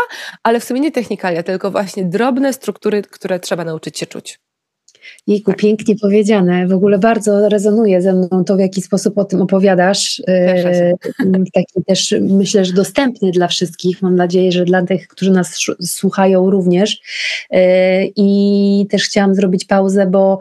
[0.44, 4.51] ale w sumie nie technikalia, tylko właśnie drobne struktury, które trzeba nauczyć się czuć.
[5.28, 5.60] Jejku, tak.
[5.60, 6.68] pięknie powiedziane.
[6.68, 10.22] W ogóle bardzo rezonuje ze mną to, w jaki sposób o tym opowiadasz.
[10.28, 10.94] E,
[11.54, 14.02] taki też myślę, że dostępny dla wszystkich.
[14.02, 17.02] Mam nadzieję, że dla tych, którzy nas słuchają również.
[17.50, 20.40] E, I też chciałam zrobić pauzę, bo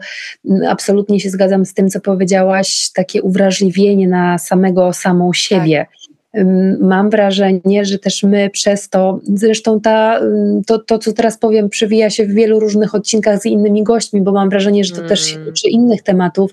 [0.67, 5.85] absolutnie się zgadzam z tym, co powiedziałaś, takie uwrażliwienie na samego, samą siebie.
[5.91, 6.10] Tak
[6.79, 10.19] mam wrażenie, że też my przez to, zresztą ta,
[10.67, 14.31] to, to, co teraz powiem, przewija się w wielu różnych odcinkach z innymi gośćmi, bo
[14.31, 15.09] mam wrażenie, że to mm.
[15.09, 16.51] też się tyczy innych tematów,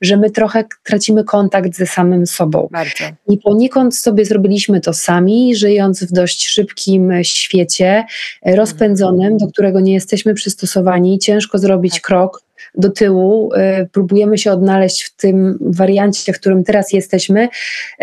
[0.00, 2.68] że my trochę tracimy kontakt ze samym sobą.
[2.72, 3.04] Bardzo.
[3.28, 8.04] I poniekąd sobie zrobiliśmy to sami, żyjąc w dość szybkim świecie,
[8.46, 11.18] rozpędzonym, do którego nie jesteśmy przystosowani.
[11.18, 12.02] Ciężko zrobić tak.
[12.02, 17.48] krok do tyłu, y, próbujemy się odnaleźć w tym wariancie, w którym teraz jesteśmy.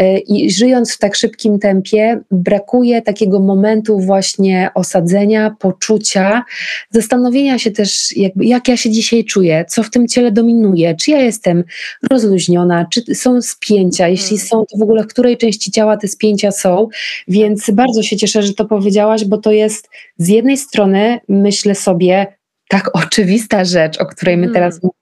[0.01, 6.43] Y, i żyjąc w tak szybkim tempie, brakuje takiego momentu właśnie osadzenia, poczucia,
[6.89, 11.11] zastanowienia się też, jakby, jak ja się dzisiaj czuję, co w tym ciele dominuje, czy
[11.11, 11.63] ja jestem
[12.11, 14.47] rozluźniona, czy są spięcia, jeśli hmm.
[14.47, 16.87] są, to w ogóle w której części ciała te spięcia są,
[17.27, 22.40] więc bardzo się cieszę, że to powiedziałaś, bo to jest z jednej strony, myślę sobie,
[22.71, 25.00] tak oczywista rzecz, o której my teraz mówimy,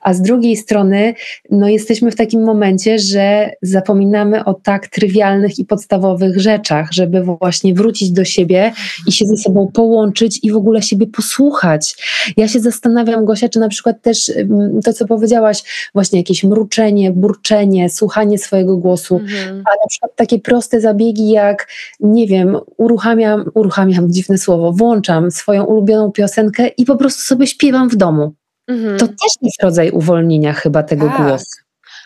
[0.00, 1.14] a z drugiej strony
[1.50, 7.74] no jesteśmy w takim momencie, że zapominamy o tak trywialnych i podstawowych rzeczach, żeby właśnie
[7.74, 8.72] wrócić do siebie
[9.06, 11.96] i się ze sobą połączyć i w ogóle siebie posłuchać.
[12.36, 17.12] Ja się zastanawiam, Gosia, czy na przykład też mm, to, co powiedziałaś, właśnie jakieś mruczenie,
[17.12, 19.56] burczenie, słuchanie swojego głosu, mhm.
[19.56, 21.68] a na przykład takie proste zabiegi jak,
[22.00, 27.88] nie wiem, uruchamiam, uruchamiam, dziwne słowo, włączam swoją ulubioną piosenkę i po prostu sobie śpiewam
[27.88, 28.34] w domu.
[28.68, 28.98] Mhm.
[28.98, 31.60] To też jest rodzaj uwolnienia chyba tego tak, głosu.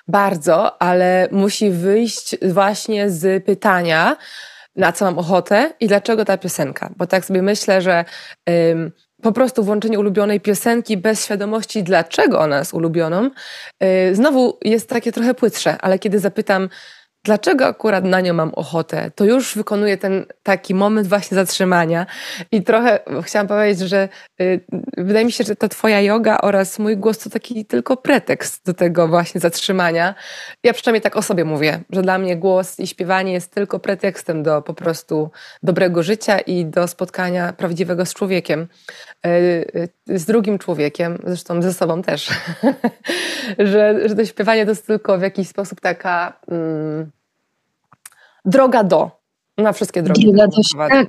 [0.09, 4.17] Bardzo, ale musi wyjść właśnie z pytania,
[4.77, 6.91] na co mam ochotę i dlaczego ta piosenka.
[6.97, 8.05] Bo tak sobie myślę, że
[8.51, 13.31] ym, po prostu włączenie ulubionej piosenki bez świadomości, dlaczego ona jest ulubioną,
[13.81, 16.69] yy, znowu jest takie trochę płytsze, ale kiedy zapytam,
[17.25, 22.07] dlaczego akurat na nią mam ochotę, to już wykonuję ten taki moment właśnie zatrzymania.
[22.53, 24.09] I trochę chciałam powiedzieć, że
[24.41, 24.61] y,
[24.97, 28.75] wydaje mi się, że ta twoja yoga oraz mój głos to taki tylko pretekst do
[28.75, 30.15] tego właśnie zatrzymania.
[30.65, 34.43] Ja przynajmniej tak o sobie mówię, że dla mnie głos i śpiewanie jest tylko pretekstem
[34.43, 35.31] do po prostu
[35.63, 38.69] dobrego życia i do spotkania prawdziwego z człowiekiem,
[40.07, 42.31] z drugim człowiekiem, zresztą ze sobą też,
[43.59, 46.41] że, że to śpiewanie to jest tylko w jakiś sposób taka...
[46.49, 47.11] Mm,
[48.45, 49.11] droga do.
[49.59, 50.33] Na wszystkie drogi.
[50.33, 51.09] Droga do, tak,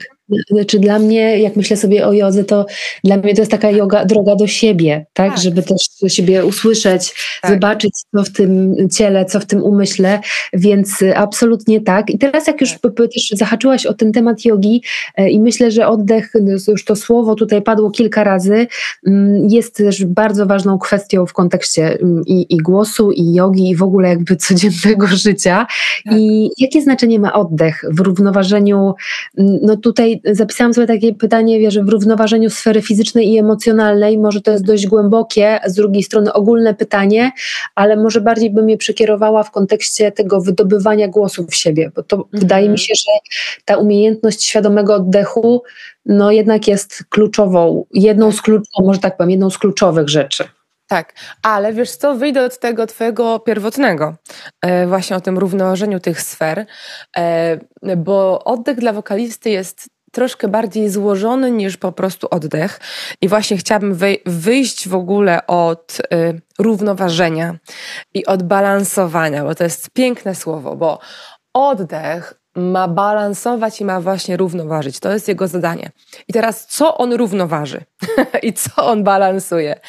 [0.49, 2.65] znaczy dla mnie, jak myślę sobie o jodze, to
[3.03, 5.29] dla mnie to jest taka yoga, droga do siebie, tak?
[5.29, 5.41] tak.
[5.41, 7.51] Żeby też siebie usłyszeć, tak.
[7.51, 10.19] zobaczyć, co w tym ciele, co w tym umyśle,
[10.53, 12.09] więc absolutnie tak.
[12.09, 12.91] I teraz jak już tak.
[13.13, 14.83] też zahaczyłaś o ten temat jogi
[15.15, 18.67] e, i myślę, że oddech, no, już to słowo tutaj padło kilka razy,
[19.07, 23.75] mm, jest też bardzo ważną kwestią w kontekście mm, i, i głosu, i jogi, i
[23.75, 25.67] w ogóle jakby codziennego życia.
[26.05, 26.17] Tak.
[26.17, 28.93] I jakie znaczenie ma oddech w równoważeniu,
[29.37, 34.41] mm, no tutaj zapisałam sobie takie pytanie, wiesz, w równoważeniu sfery fizycznej i emocjonalnej, może
[34.41, 37.31] to jest dość głębokie, z drugiej strony ogólne pytanie,
[37.75, 42.15] ale może bardziej bym je przekierowała w kontekście tego wydobywania głosu w siebie, bo to
[42.15, 42.39] mhm.
[42.39, 43.11] wydaje mi się, że
[43.65, 45.63] ta umiejętność świadomego oddechu,
[46.05, 50.43] no jednak jest kluczową, jedną z kluczowych, może tak powiem, jedną z kluczowych rzeczy.
[50.87, 54.15] Tak, ale wiesz co, wyjdę od tego twojego pierwotnego,
[54.61, 56.65] e, właśnie o tym równoważeniu tych sfer,
[57.17, 57.57] e,
[57.97, 62.79] bo oddech dla wokalisty jest troszkę bardziej złożony niż po prostu oddech.
[63.21, 67.55] I właśnie chciałabym wyjść w ogóle od y, równoważenia
[68.13, 70.99] i od balansowania, bo to jest piękne słowo, bo
[71.53, 74.99] oddech ma balansować i ma właśnie równoważyć.
[74.99, 75.91] To jest jego zadanie.
[76.27, 77.81] I teraz, co on równoważy
[78.43, 79.79] i co on balansuje?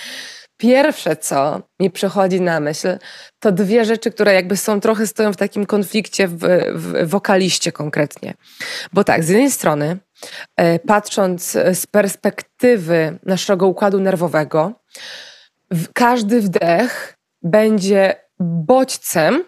[0.56, 2.98] Pierwsze, co mi przychodzi na myśl,
[3.38, 6.38] to dwie rzeczy, które jakby są trochę stoją w takim konflikcie w,
[6.74, 8.34] w wokaliście konkretnie.
[8.92, 9.98] Bo tak, z jednej strony
[10.86, 14.72] patrząc z perspektywy naszego układu nerwowego,
[15.94, 19.44] każdy wdech będzie bodźcem,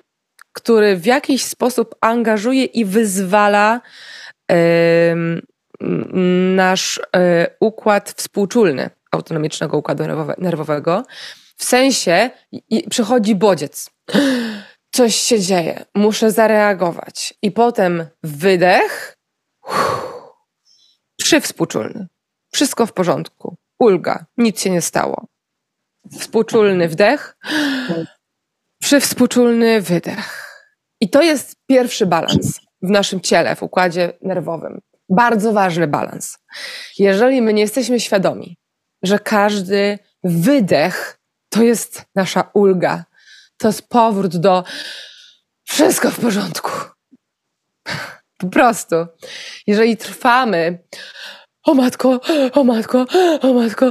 [0.52, 3.80] który w jakiś sposób angażuje i wyzwala
[6.54, 10.04] nasz e, układ współczulny autonomicznego układu
[10.38, 11.04] nerwowego.
[11.56, 12.30] W sensie
[12.90, 13.90] przychodzi bodziec.
[14.94, 17.34] Coś się dzieje, muszę zareagować.
[17.42, 19.16] I potem wydech.
[19.68, 20.15] Uff,
[21.16, 22.06] Przywspółczulny.
[22.52, 23.56] Wszystko w porządku.
[23.78, 24.24] Ulga.
[24.36, 25.26] Nic się nie stało.
[26.18, 27.36] Współczulny wdech.
[28.80, 30.46] Przywspółczulny wydech.
[31.00, 34.80] I to jest pierwszy balans w naszym ciele, w układzie nerwowym.
[35.08, 36.38] Bardzo ważny balans.
[36.98, 38.56] Jeżeli my nie jesteśmy świadomi,
[39.02, 43.04] że każdy wydech to jest nasza ulga,
[43.56, 44.64] to jest powrót do
[45.64, 46.70] wszystko w porządku.
[48.38, 48.96] Po prostu.
[49.66, 50.78] Jeżeli trwamy,
[51.66, 52.20] o matko,
[52.52, 53.06] o matko,
[53.42, 53.90] o matko,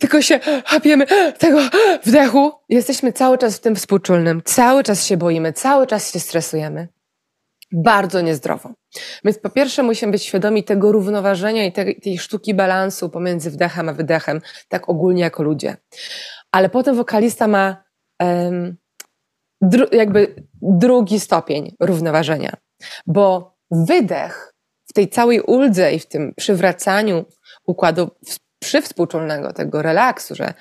[0.00, 1.06] tylko się hapiemy
[1.38, 1.58] tego
[2.04, 6.88] wdechu, jesteśmy cały czas w tym współczulnym, cały czas się boimy, cały czas się stresujemy.
[7.72, 8.72] Bardzo niezdrowo.
[9.24, 13.88] Więc po pierwsze musimy być świadomi tego równoważenia i tej, tej sztuki balansu pomiędzy wdechem
[13.88, 15.76] a wydechem, tak ogólnie jako ludzie.
[16.52, 17.84] Ale potem wokalista ma
[18.20, 18.76] um,
[19.60, 22.56] dru, jakby drugi stopień równoważenia,
[23.06, 24.54] bo wydech
[24.90, 27.24] w tej całej uldze i w tym przywracaniu
[27.66, 28.10] układu
[28.58, 30.54] przywspółczulnego, tego relaksu, że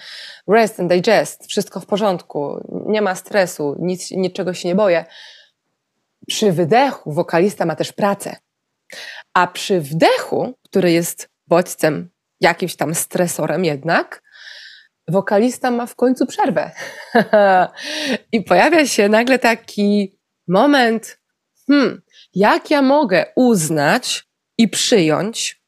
[0.48, 5.06] rest and digest, wszystko w porządku, nie ma stresu, nic, niczego się nie boję.
[6.28, 8.36] Przy wydechu wokalista ma też pracę.
[9.34, 14.24] A przy wdechu, który jest bodźcem, jakimś tam stresorem jednak,
[15.08, 16.72] wokalista ma w końcu przerwę.
[18.32, 21.20] I pojawia się nagle taki moment,
[21.68, 22.02] hmm,
[22.34, 25.62] jak ja mogę uznać i przyjąć,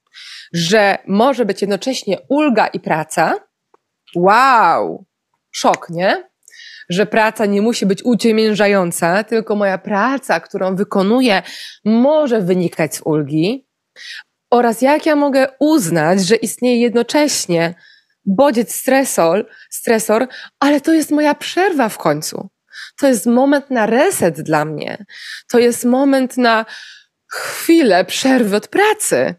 [0.54, 3.36] że może być jednocześnie ulga i praca?
[4.16, 5.06] Wow!
[5.52, 6.30] Szok, nie?
[6.90, 11.44] Że praca nie musi być uciemiężająca, tylko moja praca, którą wykonuję,
[11.86, 13.68] może wynikać z ulgi.
[14.52, 17.76] Oraz jak ja mogę uznać, że istnieje jednocześnie
[18.26, 20.28] bodziec, stresor, stresor,
[20.60, 22.50] ale to jest moja przerwa w końcu.
[23.00, 25.06] To jest moment na reset dla mnie.
[25.52, 26.66] To jest moment na
[27.32, 29.36] chwilę przerwy od pracy.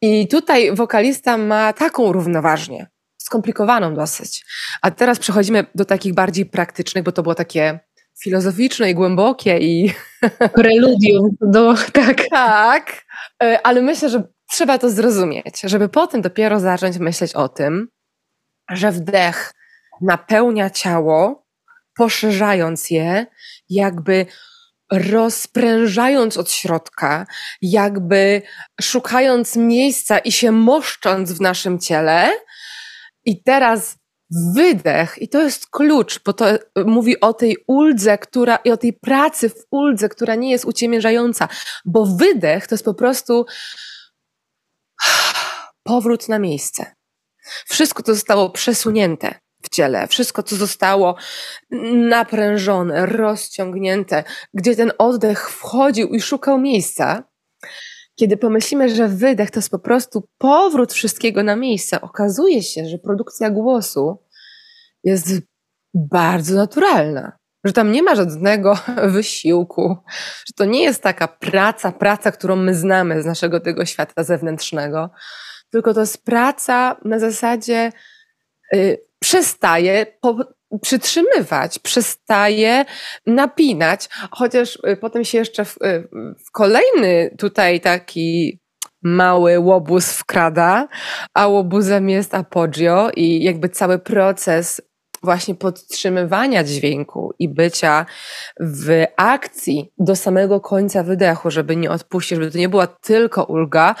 [0.00, 4.44] I tutaj wokalista ma taką równoważnię, skomplikowaną dosyć.
[4.82, 7.80] A teraz przechodzimy do takich bardziej praktycznych, bo to było takie
[8.22, 9.92] filozoficzne i głębokie i...
[10.54, 11.74] Preludium do...
[11.92, 12.28] Tak.
[12.30, 13.04] Tak,
[13.42, 17.88] e, ale myślę, że trzeba to zrozumieć, żeby potem dopiero zacząć myśleć o tym,
[18.70, 19.52] że wdech
[20.00, 21.46] napełnia ciało,
[21.98, 23.26] poszerzając je,
[23.68, 24.26] jakby
[24.92, 27.26] rozprężając od środka,
[27.62, 28.42] jakby
[28.80, 32.30] szukając miejsca i się moszcząc w naszym ciele.
[33.24, 33.96] I teraz
[34.54, 36.46] wydech, i to jest klucz, bo to
[36.86, 41.48] mówi o tej uldze, która, i o tej pracy w uldze, która nie jest uciemiężająca,
[41.84, 43.46] bo wydech to jest po prostu
[45.82, 46.94] powrót na miejsce.
[47.66, 51.16] Wszystko to zostało przesunięte w ciele, wszystko, co zostało
[51.94, 57.24] naprężone, rozciągnięte, gdzie ten oddech wchodził i szukał miejsca.
[58.14, 62.98] Kiedy pomyślimy, że wydech to jest po prostu powrót wszystkiego na miejsce, okazuje się, że
[62.98, 64.22] produkcja głosu
[65.04, 65.28] jest
[65.94, 67.32] bardzo naturalna.
[67.64, 68.78] Że tam nie ma żadnego
[69.16, 69.96] wysiłku,
[70.46, 75.10] że to nie jest taka praca, praca, którą my znamy z naszego tego świata zewnętrznego,
[75.70, 77.92] tylko to jest praca na zasadzie
[79.20, 80.36] przestaje po,
[80.82, 82.84] przytrzymywać, przestaje
[83.26, 86.08] napinać, chociaż y, potem się jeszcze w, y,
[86.46, 88.60] w kolejny tutaj taki
[89.02, 90.88] mały łobuz wkrada,
[91.34, 94.80] a łobuzem jest apogio i jakby cały proces
[95.22, 98.06] właśnie podtrzymywania dźwięku i bycia
[98.60, 103.94] w akcji do samego końca wydechu, żeby nie odpuścić, żeby to nie była tylko ulga,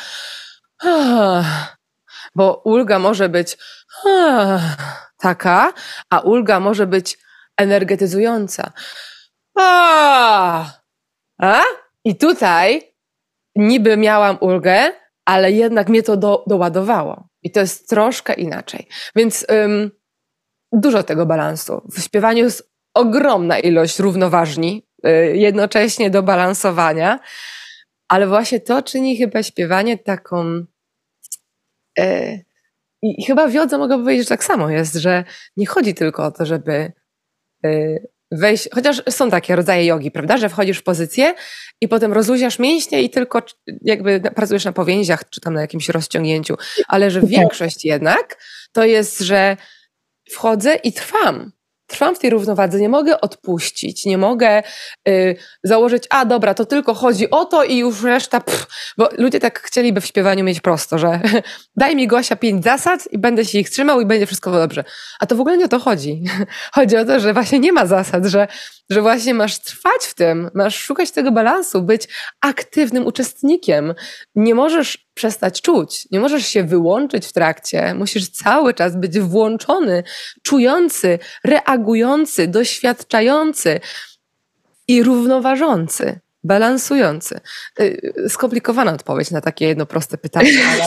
[2.34, 3.58] bo ulga może być
[5.18, 5.72] taka,
[6.10, 7.18] a ulga może być
[7.56, 8.72] energetyzująca.
[9.58, 10.64] A!
[12.04, 12.94] I tutaj
[13.56, 14.92] niby miałam ulgę,
[15.24, 17.28] ale jednak mnie to do, doładowało.
[17.42, 18.88] I to jest troszkę inaczej.
[19.16, 19.90] Więc ym,
[20.72, 21.82] dużo tego balansu.
[21.92, 27.18] W śpiewaniu jest ogromna ilość równoważni, y, jednocześnie do balansowania,
[28.08, 30.64] ale właśnie to czyni chyba śpiewanie taką.
[31.98, 32.44] Y,
[33.02, 35.24] i chyba w jodze mogę powiedzieć, że tak samo jest, że
[35.56, 36.92] nie chodzi tylko o to, żeby
[37.66, 41.34] y, wejść, chociaż są takie rodzaje jogi, prawda, że wchodzisz w pozycję
[41.80, 43.42] i potem rozluźniasz mięśnie i tylko
[43.82, 46.56] jakby pracujesz na powięziach czy tam na jakimś rozciągnięciu,
[46.88, 48.38] ale że większość jednak
[48.72, 49.56] to jest, że
[50.30, 51.52] wchodzę i trwam
[51.88, 54.62] trwam w tej równowadze, nie mogę odpuścić, nie mogę
[55.08, 58.66] y, założyć, a dobra, to tylko chodzi o to i już reszta, pff,
[58.98, 61.20] bo ludzie tak chcieliby w śpiewaniu mieć prosto, że
[61.76, 64.84] daj mi Gosia pięć zasad i będę się ich trzymał i będzie wszystko dobrze.
[65.20, 66.24] A to w ogóle nie o to chodzi.
[66.74, 68.48] Chodzi o to, że właśnie nie ma zasad, że,
[68.90, 72.08] że właśnie masz trwać w tym, masz szukać tego balansu, być
[72.40, 73.94] aktywnym uczestnikiem.
[74.34, 76.08] Nie możesz przestać czuć.
[76.10, 77.94] Nie możesz się wyłączyć w trakcie.
[77.94, 80.04] Musisz cały czas być włączony,
[80.42, 83.80] czujący, reagujący, doświadczający
[84.88, 87.40] i równoważący balansujący.
[87.80, 90.84] Y, skomplikowana odpowiedź na takie jedno proste pytanie, ale...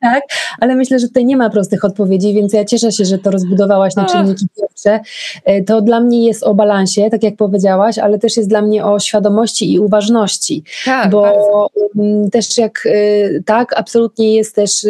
[0.00, 0.22] tak,
[0.60, 3.96] ale myślę, że tutaj nie ma prostych odpowiedzi, więc ja cieszę się, że to rozbudowałaś
[3.96, 5.00] na czynniki pierwsze.
[5.48, 8.84] Y, to dla mnie jest o balansie, tak jak powiedziałaś, ale też jest dla mnie
[8.84, 10.64] o świadomości i uważności.
[10.84, 11.68] Tak, bo bardzo.
[11.96, 14.86] Mm, też jak y, tak, absolutnie jest też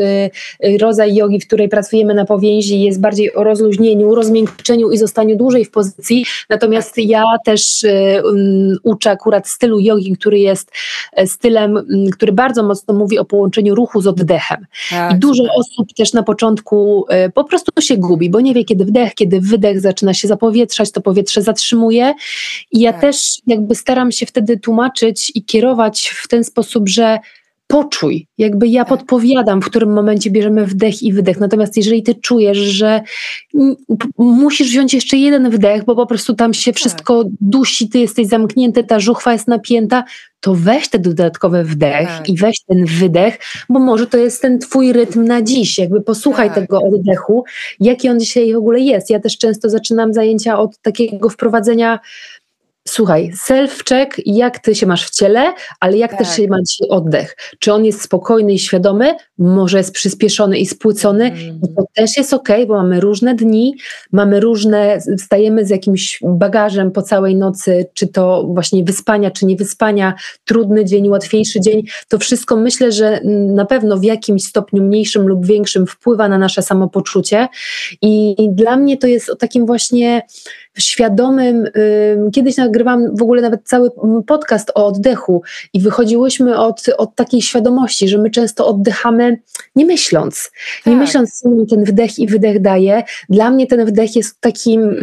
[0.80, 5.64] rodzaj jogi, w której pracujemy na powięzi, jest bardziej o rozluźnieniu, rozmiękczeniu i zostaniu dłużej
[5.64, 6.24] w pozycji.
[6.50, 7.86] Natomiast ja też
[8.24, 10.70] um, uczę akurat stylu jogi, który jest
[11.12, 14.66] e, stylem, który bardzo mocno mówi o połączeniu ruchu z oddechem.
[14.90, 18.64] Tak, I dużo osób też na początku e, po prostu się gubi, bo nie wie
[18.64, 22.14] kiedy wdech, kiedy wydech zaczyna się zapowietrzać, to powietrze zatrzymuje.
[22.72, 23.00] I ja tak.
[23.00, 27.18] też jakby staram się wtedy tłumaczyć i kierować w ten sposób, że
[27.74, 28.26] poczuj.
[28.38, 28.88] Jakby ja tak.
[28.98, 31.40] podpowiadam, w którym momencie bierzemy wdech i wydech.
[31.40, 33.00] Natomiast jeżeli ty czujesz, że
[34.18, 36.76] musisz wziąć jeszcze jeden wdech, bo po prostu tam się tak.
[36.78, 40.04] wszystko dusi, ty jesteś zamknięty, ta żuchwa jest napięta,
[40.40, 42.28] to weź ten dodatkowy wdech tak.
[42.28, 45.78] i weź ten wydech, bo może to jest ten twój rytm na dziś.
[45.78, 46.56] Jakby posłuchaj tak.
[46.56, 47.44] tego oddechu,
[47.80, 49.10] jaki on dzisiaj w ogóle jest.
[49.10, 51.98] Ja też często zaczynam zajęcia od takiego wprowadzenia
[52.88, 56.20] Słuchaj, self-check, jak ty się masz w ciele, ale jak tak.
[56.20, 57.36] też się ma dzisiaj oddech.
[57.58, 61.60] Czy on jest spokojny i świadomy, może jest przyspieszony i spłycony, mm.
[61.76, 63.74] to też jest ok, bo mamy różne dni,
[64.12, 69.56] mamy różne, stajemy z jakimś bagażem po całej nocy, czy to właśnie wyspania, czy nie
[69.56, 70.14] wyspania,
[70.44, 71.82] trudny dzień, łatwiejszy dzień.
[72.08, 73.20] To wszystko myślę, że
[73.54, 77.48] na pewno w jakimś stopniu mniejszym lub większym wpływa na nasze samopoczucie.
[78.02, 80.22] I, i dla mnie to jest o takim właśnie
[80.78, 81.68] świadomym,
[82.32, 83.90] kiedyś nagrywam w ogóle nawet cały
[84.26, 89.38] podcast o oddechu i wychodziłyśmy od, od takiej świadomości, że my często oddychamy
[89.76, 90.50] nie myśląc,
[90.84, 90.92] tak.
[90.92, 93.02] nie myśląc, co mi ten wdech i wydech daje.
[93.28, 94.96] Dla mnie ten wdech jest takim,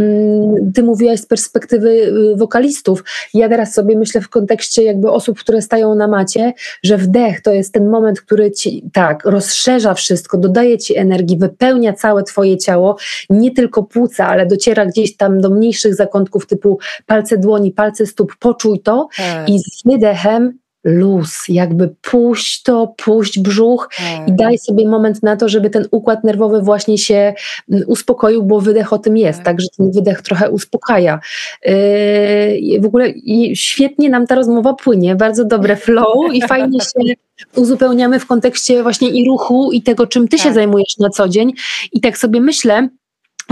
[0.75, 3.03] ty mówiłaś z perspektywy y, wokalistów,
[3.33, 6.53] ja teraz sobie myślę w kontekście jakby osób, które stają na macie,
[6.83, 11.93] że wdech to jest ten moment, który ci tak rozszerza wszystko, dodaje ci energii, wypełnia
[11.93, 12.97] całe twoje ciało,
[13.29, 18.35] nie tylko płuca, ale dociera gdzieś tam do mniejszych zakątków typu palce dłoni, palce stóp,
[18.39, 19.49] poczuj to tak.
[19.49, 24.27] i z wydechem luz, jakby puść to, puść brzuch tak.
[24.27, 27.33] i daj sobie moment na to, żeby ten układ nerwowy właśnie się
[27.71, 29.45] mm, uspokoił, bo wydech o tym jest, tak.
[29.45, 31.19] także ten wydech trochę uspokaja.
[31.65, 33.13] Yy, w ogóle
[33.53, 37.13] świetnie nam ta rozmowa płynie, bardzo dobre flow i fajnie się
[37.55, 40.45] uzupełniamy w kontekście właśnie i ruchu i tego, czym ty tak.
[40.45, 41.53] się zajmujesz na co dzień
[41.91, 42.89] i tak sobie myślę,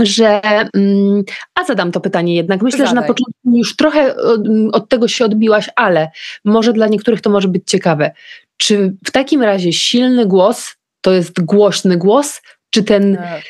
[0.06, 0.40] że.
[0.74, 1.22] Mm,
[1.54, 2.62] a zadam to pytanie jednak.
[2.62, 2.90] Myślę, Zadaj.
[2.90, 4.40] że na początku już trochę od,
[4.72, 6.10] od, tego się odbiłaś, ale
[6.44, 8.10] może dla niektórych to może być ciekawe.
[8.56, 13.16] Czy w takim razie silny głos to jest głośny głos, czy ten.
[13.16, 13.42] Tak.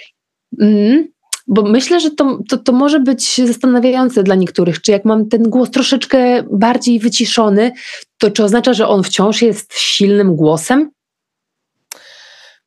[0.60, 1.08] Mm,
[1.46, 4.82] bo myślę, że to, to, to może być zastanawiające dla niektórych.
[4.82, 7.72] Czy jak mam ten głos troszeczkę bardziej wyciszony,
[8.18, 10.90] to czy oznacza, że on wciąż jest silnym głosem?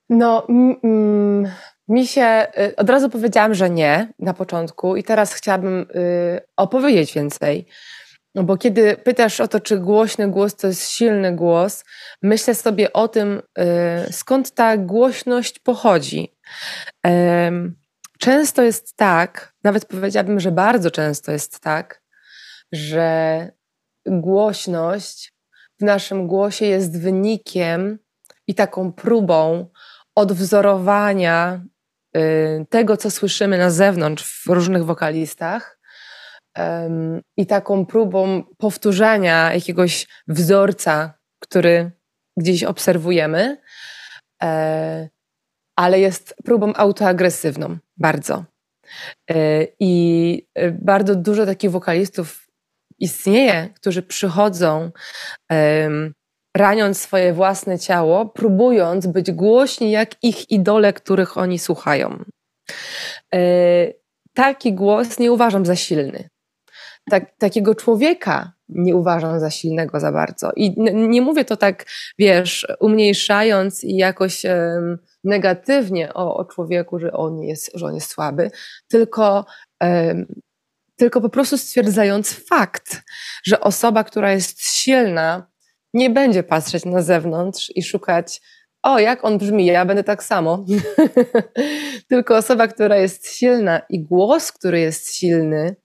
[0.10, 1.52] No, mm,
[1.88, 7.14] mi się y, od razu powiedziałam, że nie na początku, i teraz chciałabym y, opowiedzieć
[7.14, 7.68] więcej.
[8.36, 11.86] No bo kiedy pytasz o to, czy głośny głos to jest silny głos,
[12.22, 13.42] myślę sobie o tym,
[14.08, 16.38] y, skąd ta głośność pochodzi.
[18.20, 22.02] Często jest tak, nawet powiedziałabym, że bardzo często jest tak,
[22.72, 23.52] że
[24.06, 25.34] głośność
[25.80, 28.00] w naszym głosie jest wynikiem
[28.48, 29.70] i taką próbą
[30.16, 31.62] odwzorowania
[32.70, 35.80] tego, co słyszymy na zewnątrz w różnych wokalistach
[37.38, 41.92] i taką próbą powtórzenia jakiegoś wzorca, który
[42.38, 43.58] gdzieś obserwujemy,
[44.44, 45.10] e,
[45.76, 48.46] ale jest próbą autoagresywną bardzo.
[49.30, 52.48] E, I e, bardzo dużo takich wokalistów
[53.00, 54.92] istnieje, którzy przychodzą
[56.58, 62.24] raniąc swoje własne ciało, próbując być głośni jak ich idole, których oni słuchają.
[63.34, 63.40] E,
[64.34, 66.30] taki głos nie uważam za silny.
[67.10, 70.52] Tak, takiego człowieka nie uważam za silnego za bardzo.
[70.56, 71.86] I nie mówię to tak,
[72.20, 74.46] wiesz, umniejszając i jakoś
[75.24, 78.52] negatywnie o, o, człowieku, że on, jest, że on jest słaby,
[78.88, 79.46] tylko,
[80.96, 83.02] tylko po prostu stwierdzając fakt,
[83.46, 85.53] że osoba, która jest silna,
[85.94, 88.42] nie będzie patrzeć na zewnątrz i szukać,
[88.84, 90.66] o, jak on brzmi, ja będę tak samo.
[92.10, 95.76] Tylko osoba, która jest silna i głos, który jest silny,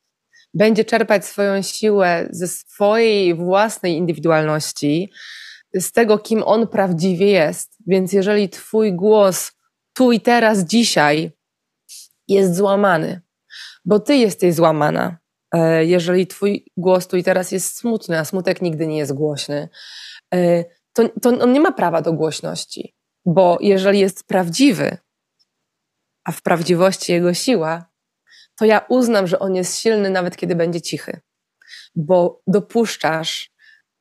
[0.54, 5.12] będzie czerpać swoją siłę ze swojej własnej indywidualności,
[5.74, 7.76] z tego, kim on prawdziwie jest.
[7.86, 9.52] Więc jeżeli Twój głos
[9.92, 11.32] tu i teraz, dzisiaj
[12.28, 13.20] jest złamany,
[13.84, 15.18] bo Ty jesteś złamana,
[15.80, 19.68] jeżeli twój głos tu i teraz jest smutny, a smutek nigdy nie jest głośny,
[20.34, 22.94] e, to, to on nie ma prawa do głośności,
[23.26, 24.98] bo jeżeli jest prawdziwy,
[26.24, 27.90] a w prawdziwości jego siła,
[28.58, 31.20] to ja uznam, że on jest silny nawet kiedy będzie cichy,
[31.94, 33.50] bo dopuszczasz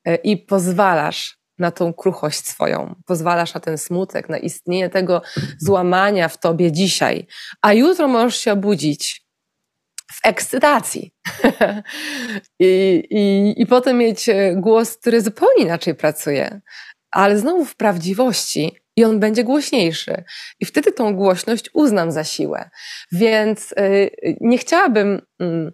[0.05, 5.21] e, i pozwalasz na tą kruchość swoją, pozwalasz na ten smutek, na istnienie tego
[5.59, 7.27] złamania w tobie dzisiaj,
[7.61, 9.26] a jutro możesz się obudzić
[10.11, 11.13] w ekscytacji.
[12.59, 16.61] I, i, I potem mieć e, głos, który zupełnie inaczej pracuje,
[17.11, 20.23] ale znowu w prawdziwości i on będzie głośniejszy.
[20.59, 22.69] I wtedy tą głośność uznam za siłę.
[23.11, 25.21] Więc y, nie chciałabym.
[25.41, 25.71] Y,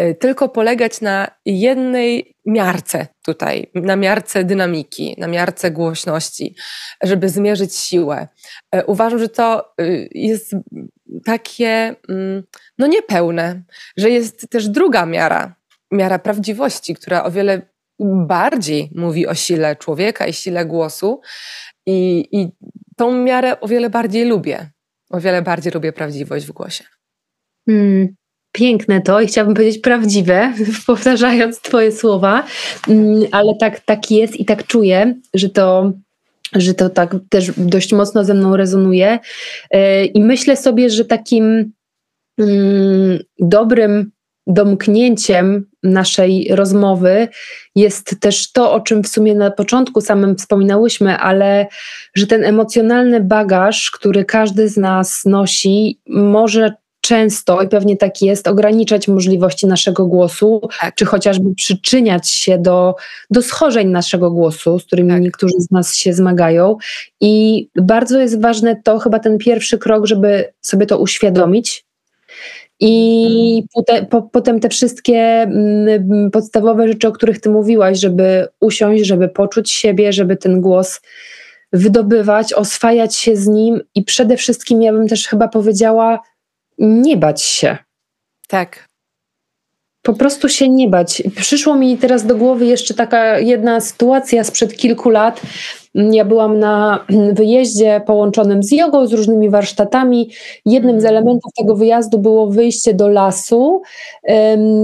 [0.00, 6.56] y, tylko polegać na jednej miarce tutaj, na miarce dynamiki, na miarce głośności,
[7.02, 8.28] żeby zmierzyć siłę.
[8.74, 9.74] Y, uważam, że to
[10.10, 10.56] jest
[11.24, 12.42] takie mm,
[12.78, 13.62] no niepełne,
[13.96, 15.54] że jest też druga miara,
[15.90, 17.62] miara prawdziwości, która o wiele
[18.26, 21.20] bardziej mówi o sile człowieka i sile głosu.
[21.86, 22.48] I, I
[22.96, 24.70] tą miarę o wiele bardziej lubię.
[25.10, 26.84] O wiele bardziej lubię prawdziwość w głosie.
[27.68, 28.08] Hmm,
[28.52, 30.54] piękne to i chciałabym powiedzieć prawdziwe,
[30.86, 32.44] powtarzając Twoje słowa,
[32.86, 35.92] hmm, ale tak, tak jest i tak czuję, że to
[36.52, 39.18] że to tak też dość mocno ze mną rezonuje.
[39.72, 41.72] Yy, I myślę sobie, że takim
[42.38, 44.10] mm, dobrym
[44.48, 47.28] domknięciem naszej rozmowy
[47.74, 51.66] jest też to, o czym w sumie na początku samym wspominałyśmy, ale
[52.14, 56.72] że ten emocjonalny bagaż, który każdy z nas nosi, może
[57.08, 60.94] często, i pewnie tak jest, ograniczać możliwości naszego głosu, tak.
[60.94, 62.94] czy chociażby przyczyniać się do,
[63.30, 65.22] do schorzeń naszego głosu, z którymi tak.
[65.22, 66.76] niektórzy z nas się zmagają.
[67.20, 71.84] I bardzo jest ważne to, chyba ten pierwszy krok, żeby sobie to uświadomić,
[72.80, 79.06] i potem, po, potem te wszystkie mm, podstawowe rzeczy, o których ty mówiłaś, żeby usiąść,
[79.06, 81.00] żeby poczuć siebie, żeby ten głos
[81.72, 86.20] wydobywać, oswajać się z nim i przede wszystkim, ja bym też chyba powiedziała,
[86.78, 87.76] nie bać się.
[88.48, 88.88] Tak.
[90.02, 91.22] Po prostu się nie bać.
[91.36, 95.42] Przyszło mi teraz do głowy jeszcze taka jedna sytuacja sprzed kilku lat.
[95.94, 100.30] Ja byłam na wyjeździe połączonym z jogą, z różnymi warsztatami.
[100.66, 103.82] Jednym z elementów tego wyjazdu było wyjście do lasu.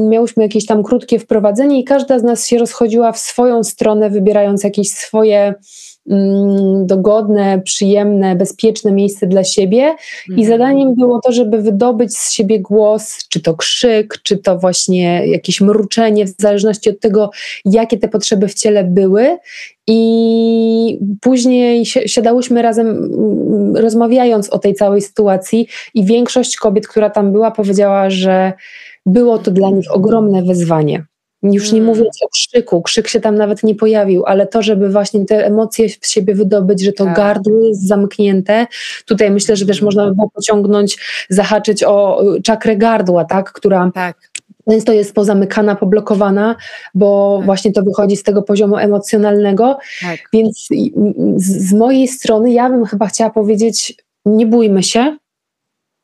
[0.08, 4.64] Miałyśmy jakieś tam krótkie wprowadzenie i każda z nas się rozchodziła w swoją stronę, wybierając
[4.64, 5.54] jakieś swoje
[6.84, 9.96] dogodne, przyjemne, bezpieczne miejsce dla siebie.
[10.28, 10.48] I mhm.
[10.48, 15.60] zadaniem było to, żeby wydobyć z siebie głos, czy to krzyk, czy to właśnie jakieś
[15.60, 17.30] mruczenie, w zależności od tego,
[17.64, 19.38] jakie te potrzeby w ciele były.
[19.86, 27.32] I później siadałyśmy razem, mm, rozmawiając o tej całej sytuacji, i większość kobiet, która tam
[27.32, 28.52] była, powiedziała, że
[29.06, 31.04] było to dla nich ogromne wyzwanie.
[31.52, 31.86] Już nie mm.
[31.86, 35.88] mówiąc o krzyku, krzyk się tam nawet nie pojawił, ale to, żeby właśnie te emocje
[35.88, 37.16] z siebie wydobyć, że to tak.
[37.16, 38.66] gardło jest zamknięte.
[39.06, 39.84] Tutaj myślę, że też mm.
[39.84, 44.30] można by było pociągnąć, zahaczyć o y, czakrę gardła, tak, która tak.
[44.70, 46.56] często jest pozamykana, poblokowana,
[46.94, 47.46] bo tak.
[47.46, 49.78] właśnie to wychodzi z tego poziomu emocjonalnego.
[50.02, 50.18] Tak.
[50.32, 50.68] Więc
[51.36, 55.16] z, z mojej strony ja bym chyba chciała powiedzieć, nie bójmy się,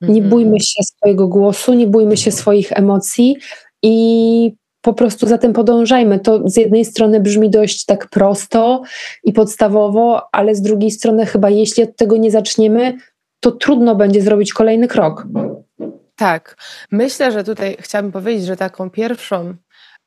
[0.01, 0.29] nie mhm.
[0.29, 3.37] bójmy się swojego głosu, nie bójmy się swoich emocji
[3.83, 6.21] i po prostu za tym podążajmy.
[6.21, 8.83] To z jednej strony brzmi dość tak prosto
[9.25, 12.99] i podstawowo, ale z drugiej strony chyba jeśli od tego nie zaczniemy,
[13.41, 15.27] to trudno będzie zrobić kolejny krok.
[16.17, 16.57] Tak.
[16.91, 19.55] Myślę, że tutaj chciałabym powiedzieć, że taką pierwszą,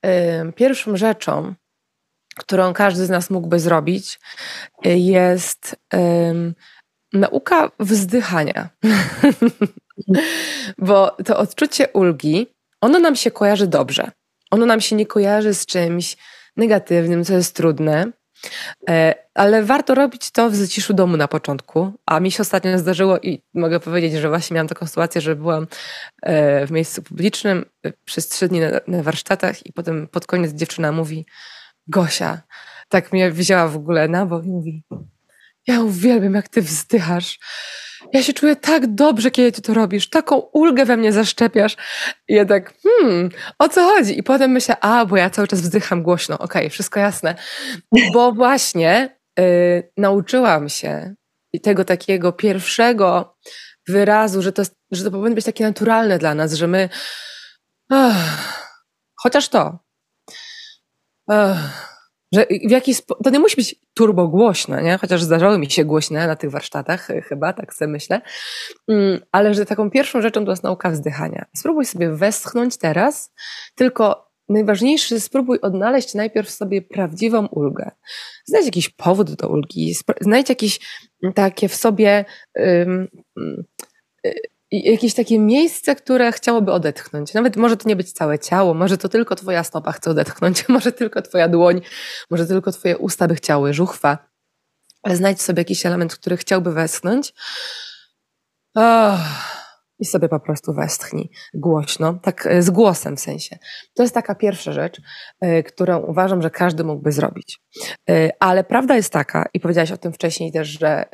[0.03, 1.53] yy, pierwszą rzeczą,
[2.37, 4.19] którą każdy z nas mógłby zrobić,
[4.85, 5.99] yy, jest yy,
[7.13, 8.69] nauka wzdychania.
[10.77, 12.47] Bo to odczucie ulgi,
[12.81, 14.11] ono nam się kojarzy dobrze
[14.53, 16.17] ono nam się nie kojarzy z czymś
[16.57, 18.11] negatywnym, co jest trudne,
[18.89, 21.93] e, ale warto robić to w zaciszu domu na początku.
[22.05, 25.67] A mi się ostatnio zdarzyło i mogę powiedzieć, że właśnie miałam taką sytuację, że byłam
[26.21, 30.91] e, w miejscu publicznym e, przez trzy dni na, warsztatach i potem pod koniec dziewczyna
[30.91, 31.25] mówi
[31.87, 32.41] Gosia,
[32.89, 34.83] tak mnie wzięła w ogóle na bok i mówi
[35.67, 37.39] ja uwielbiam, jak ty wzdychasz
[38.13, 41.75] ja się czuję tak dobrze, kiedy ty to robisz, taką ulgę we mnie zaszczepiasz.
[42.27, 43.29] I ja tak, hmm,
[43.59, 44.19] o co chodzi?
[44.19, 47.35] I potem myślę, a, bo ja cały czas wzdycham głośno, okej, okay, wszystko jasne.
[48.13, 51.15] Bo właśnie y, nauczyłam się
[51.63, 53.37] tego takiego pierwszego
[53.87, 56.89] wyrazu, że to, że to powinno być takie naturalne dla nas, że my,
[59.15, 59.79] chociaż to,
[62.33, 64.97] że w jaki to nie musi być turbo głośno, nie?
[64.97, 68.21] chociaż zdarzały mi się głośne na tych warsztatach, e, chyba, tak sobie myślę,
[68.87, 71.45] mm, ale że taką pierwszą rzeczą to jest nauka wzdychania.
[71.55, 73.33] Spróbuj sobie westchnąć teraz,
[73.75, 77.91] tylko najważniejsze, spróbuj odnaleźć najpierw sobie prawdziwą ulgę.
[78.45, 80.79] Znajdź jakiś powód do ulgi, znajdź jakieś
[81.35, 82.25] takie w sobie
[82.55, 83.07] um,
[84.73, 87.33] jakieś takie miejsce, które chciałoby odetchnąć.
[87.33, 90.91] Nawet może to nie być całe ciało, może to tylko twoja stopa chce odetchnąć, może
[90.91, 91.81] tylko twoja dłoń,
[92.29, 94.17] może tylko twoje usta by chciały, żuchwa.
[95.03, 97.33] Ale znajdź sobie jakiś element, który chciałby westchnąć.
[98.75, 99.19] Oh.
[100.03, 103.57] I sobie po prostu westchnij głośno, tak e, z głosem w sensie.
[103.93, 105.01] To jest taka pierwsza rzecz,
[105.41, 107.59] e, którą uważam, że każdy mógłby zrobić.
[108.09, 111.05] E, ale prawda jest taka, i powiedziałaś o tym wcześniej też, że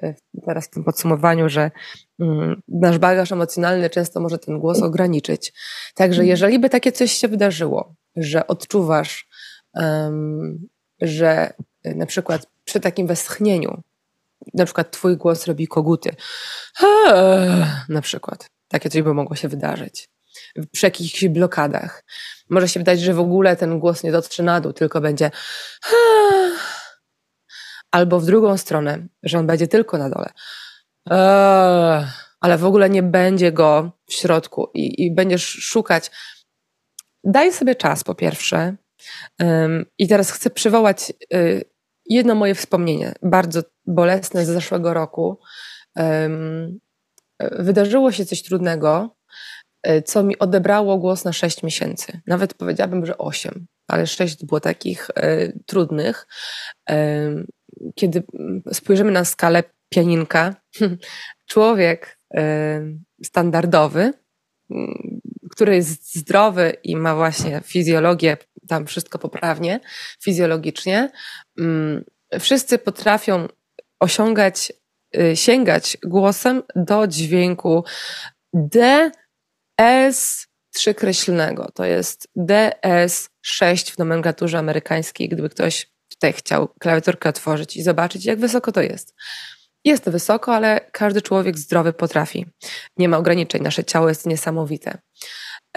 [0.46, 1.72] teraz w tym podsumowaniu, że
[2.20, 5.54] mm, nasz bagaż emocjonalny często może ten głos ograniczyć.
[5.96, 6.30] Także mhm.
[6.30, 9.28] jeżeli by takie coś się wydarzyło, że odczuwasz,
[11.02, 11.54] że
[11.86, 13.82] na przykład przy takim westchnieniu
[14.54, 16.16] na przykład twój głos robi koguty.
[17.90, 18.50] Na przykład.
[18.70, 20.10] Takie coś by mogło się wydarzyć.
[20.72, 22.04] Przy jakichś blokadach.
[22.50, 25.32] Może się wydać, że w ogóle ten głos nie dotrze na dół, tylko będzie
[27.92, 30.30] albo w drugą stronę, że on będzie tylko na dole.
[32.40, 36.12] Ale w ogóle nie będzie go w środku i, i będziesz szukać.
[37.24, 38.76] Daj sobie czas po pierwsze.
[39.98, 41.64] I teraz chcę przywołać y,
[42.06, 45.40] jedno moje wspomnienie, bardzo bolesne z zeszłego roku.
[47.40, 49.16] Wydarzyło się coś trudnego,
[49.84, 52.22] e, co mi odebrało głos na 6 miesięcy.
[52.28, 56.28] Nawet powiedziałabym, że 8, ale 6 było takich e, trudnych.
[57.96, 58.24] Kiedy
[58.74, 60.56] spojrzymy na skalę pianinka,
[61.52, 62.20] człowiek
[63.24, 64.14] standardowy,
[65.52, 68.38] który jest zdrowy i ma właśnie fizjologię,
[68.68, 69.80] tam wszystko poprawnie,
[70.24, 71.12] fizjologicznie,
[71.60, 72.04] mm,
[72.40, 73.48] wszyscy potrafią
[74.00, 74.74] osiągać,
[75.36, 77.84] sięgać głosem do dźwięku
[78.54, 79.12] D,
[79.80, 81.70] S, trzykreślnego.
[81.74, 88.40] To jest DS6 w nomenklaturze amerykańskiej, gdyby ktoś tutaj chciał klawiaturkę otworzyć i zobaczyć, jak
[88.40, 89.16] wysoko to jest.
[89.86, 92.46] Jest to wysoko, ale każdy człowiek zdrowy potrafi.
[92.98, 94.98] Nie ma ograniczeń, nasze ciało jest niesamowite.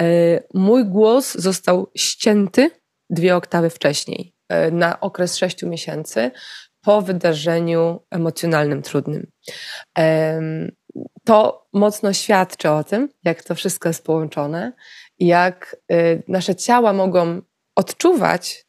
[0.01, 2.70] Y, mój głos został ścięty
[3.11, 6.30] dwie oktawy wcześniej, y, na okres sześciu miesięcy,
[6.83, 9.30] po wydarzeniu emocjonalnym trudnym.
[11.24, 14.72] To mocno świadczy o tym, jak to wszystko jest połączone,
[15.18, 17.43] jak y, nasze ciała mogą
[17.74, 18.66] odczuwać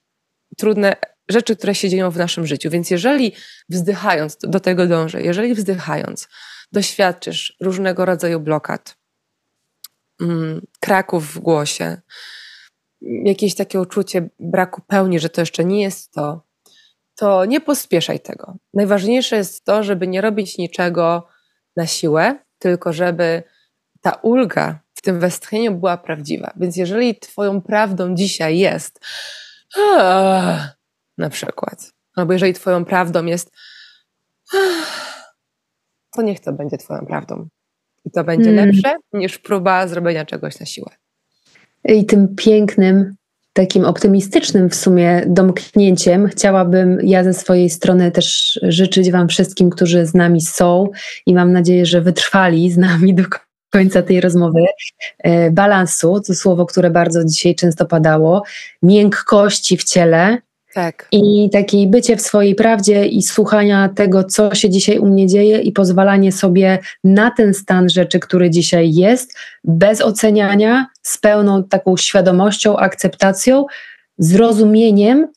[0.57, 0.95] trudne
[1.29, 2.69] rzeczy, które się dzieją w naszym życiu.
[2.69, 3.33] Więc jeżeli
[3.69, 6.27] wzdychając, do tego dążę, jeżeli wzdychając,
[6.71, 8.97] doświadczysz różnego rodzaju blokad,
[10.21, 12.01] mm, kraków w głosie,
[13.01, 16.41] jakieś takie uczucie braku pełni, że to jeszcze nie jest to,
[17.15, 18.55] to nie pospieszaj tego.
[18.73, 21.27] Najważniejsze jest to, żeby nie robić niczego
[21.75, 23.43] na siłę, tylko żeby
[24.01, 26.53] ta ulga w tym westchnieniu była prawdziwa.
[26.55, 28.99] Więc jeżeli Twoją prawdą dzisiaj jest,
[31.17, 33.51] na przykład, albo jeżeli Twoją prawdą jest,
[36.11, 37.47] to niech to będzie Twoją prawdą.
[38.05, 38.65] I to będzie hmm.
[38.65, 40.89] lepsze niż próba zrobienia czegoś na siłę.
[41.85, 43.15] I tym pięknym
[43.53, 46.27] takim optymistycznym w sumie domknięciem.
[46.27, 50.89] Chciałabym ja ze swojej strony też życzyć Wam wszystkim, którzy z nami są
[51.25, 53.23] i mam nadzieję, że wytrwali z nami do
[53.69, 54.59] końca tej rozmowy,
[55.19, 58.43] e, balansu, to słowo, które bardzo dzisiaj często padało,
[58.83, 60.37] miękkości w ciele,
[60.73, 61.07] tak.
[61.11, 65.59] I takie bycie w swojej prawdzie i słuchania tego, co się dzisiaj u mnie dzieje,
[65.59, 71.97] i pozwalanie sobie na ten stan rzeczy, który dzisiaj jest, bez oceniania, z pełną taką
[71.97, 73.65] świadomością, akceptacją,
[74.17, 75.27] zrozumieniem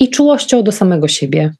[0.00, 1.54] i czułością do samego siebie.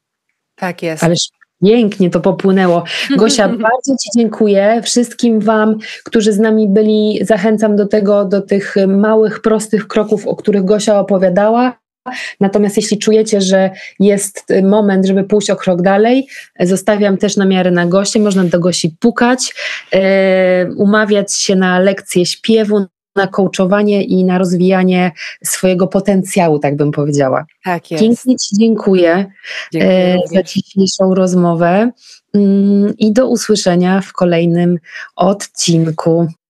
[0.55, 1.03] Tak jest.
[1.03, 1.27] Ależ
[1.63, 2.83] pięknie to popłynęło.
[3.17, 4.81] Gosia, bardzo Ci dziękuję.
[4.83, 10.35] Wszystkim Wam, którzy z nami byli, zachęcam do tego, do tych małych, prostych kroków, o
[10.35, 11.82] których Gosia opowiadała.
[12.39, 16.27] Natomiast jeśli czujecie, że jest moment, żeby pójść o krok dalej,
[16.59, 18.19] zostawiam też namiary na goście.
[18.19, 19.53] Można do gości pukać,
[19.93, 22.85] e, umawiać się na lekcje śpiewu,
[23.15, 25.11] na coachowanie i na rozwijanie
[25.43, 27.45] swojego potencjału, tak bym powiedziała.
[27.63, 28.03] Tak jest.
[28.03, 29.25] Pięknie Ci dziękuję,
[29.73, 31.91] dziękuję e, za dzisiejszą rozmowę
[32.33, 34.79] mm, i do usłyszenia w kolejnym
[35.15, 36.27] odcinku.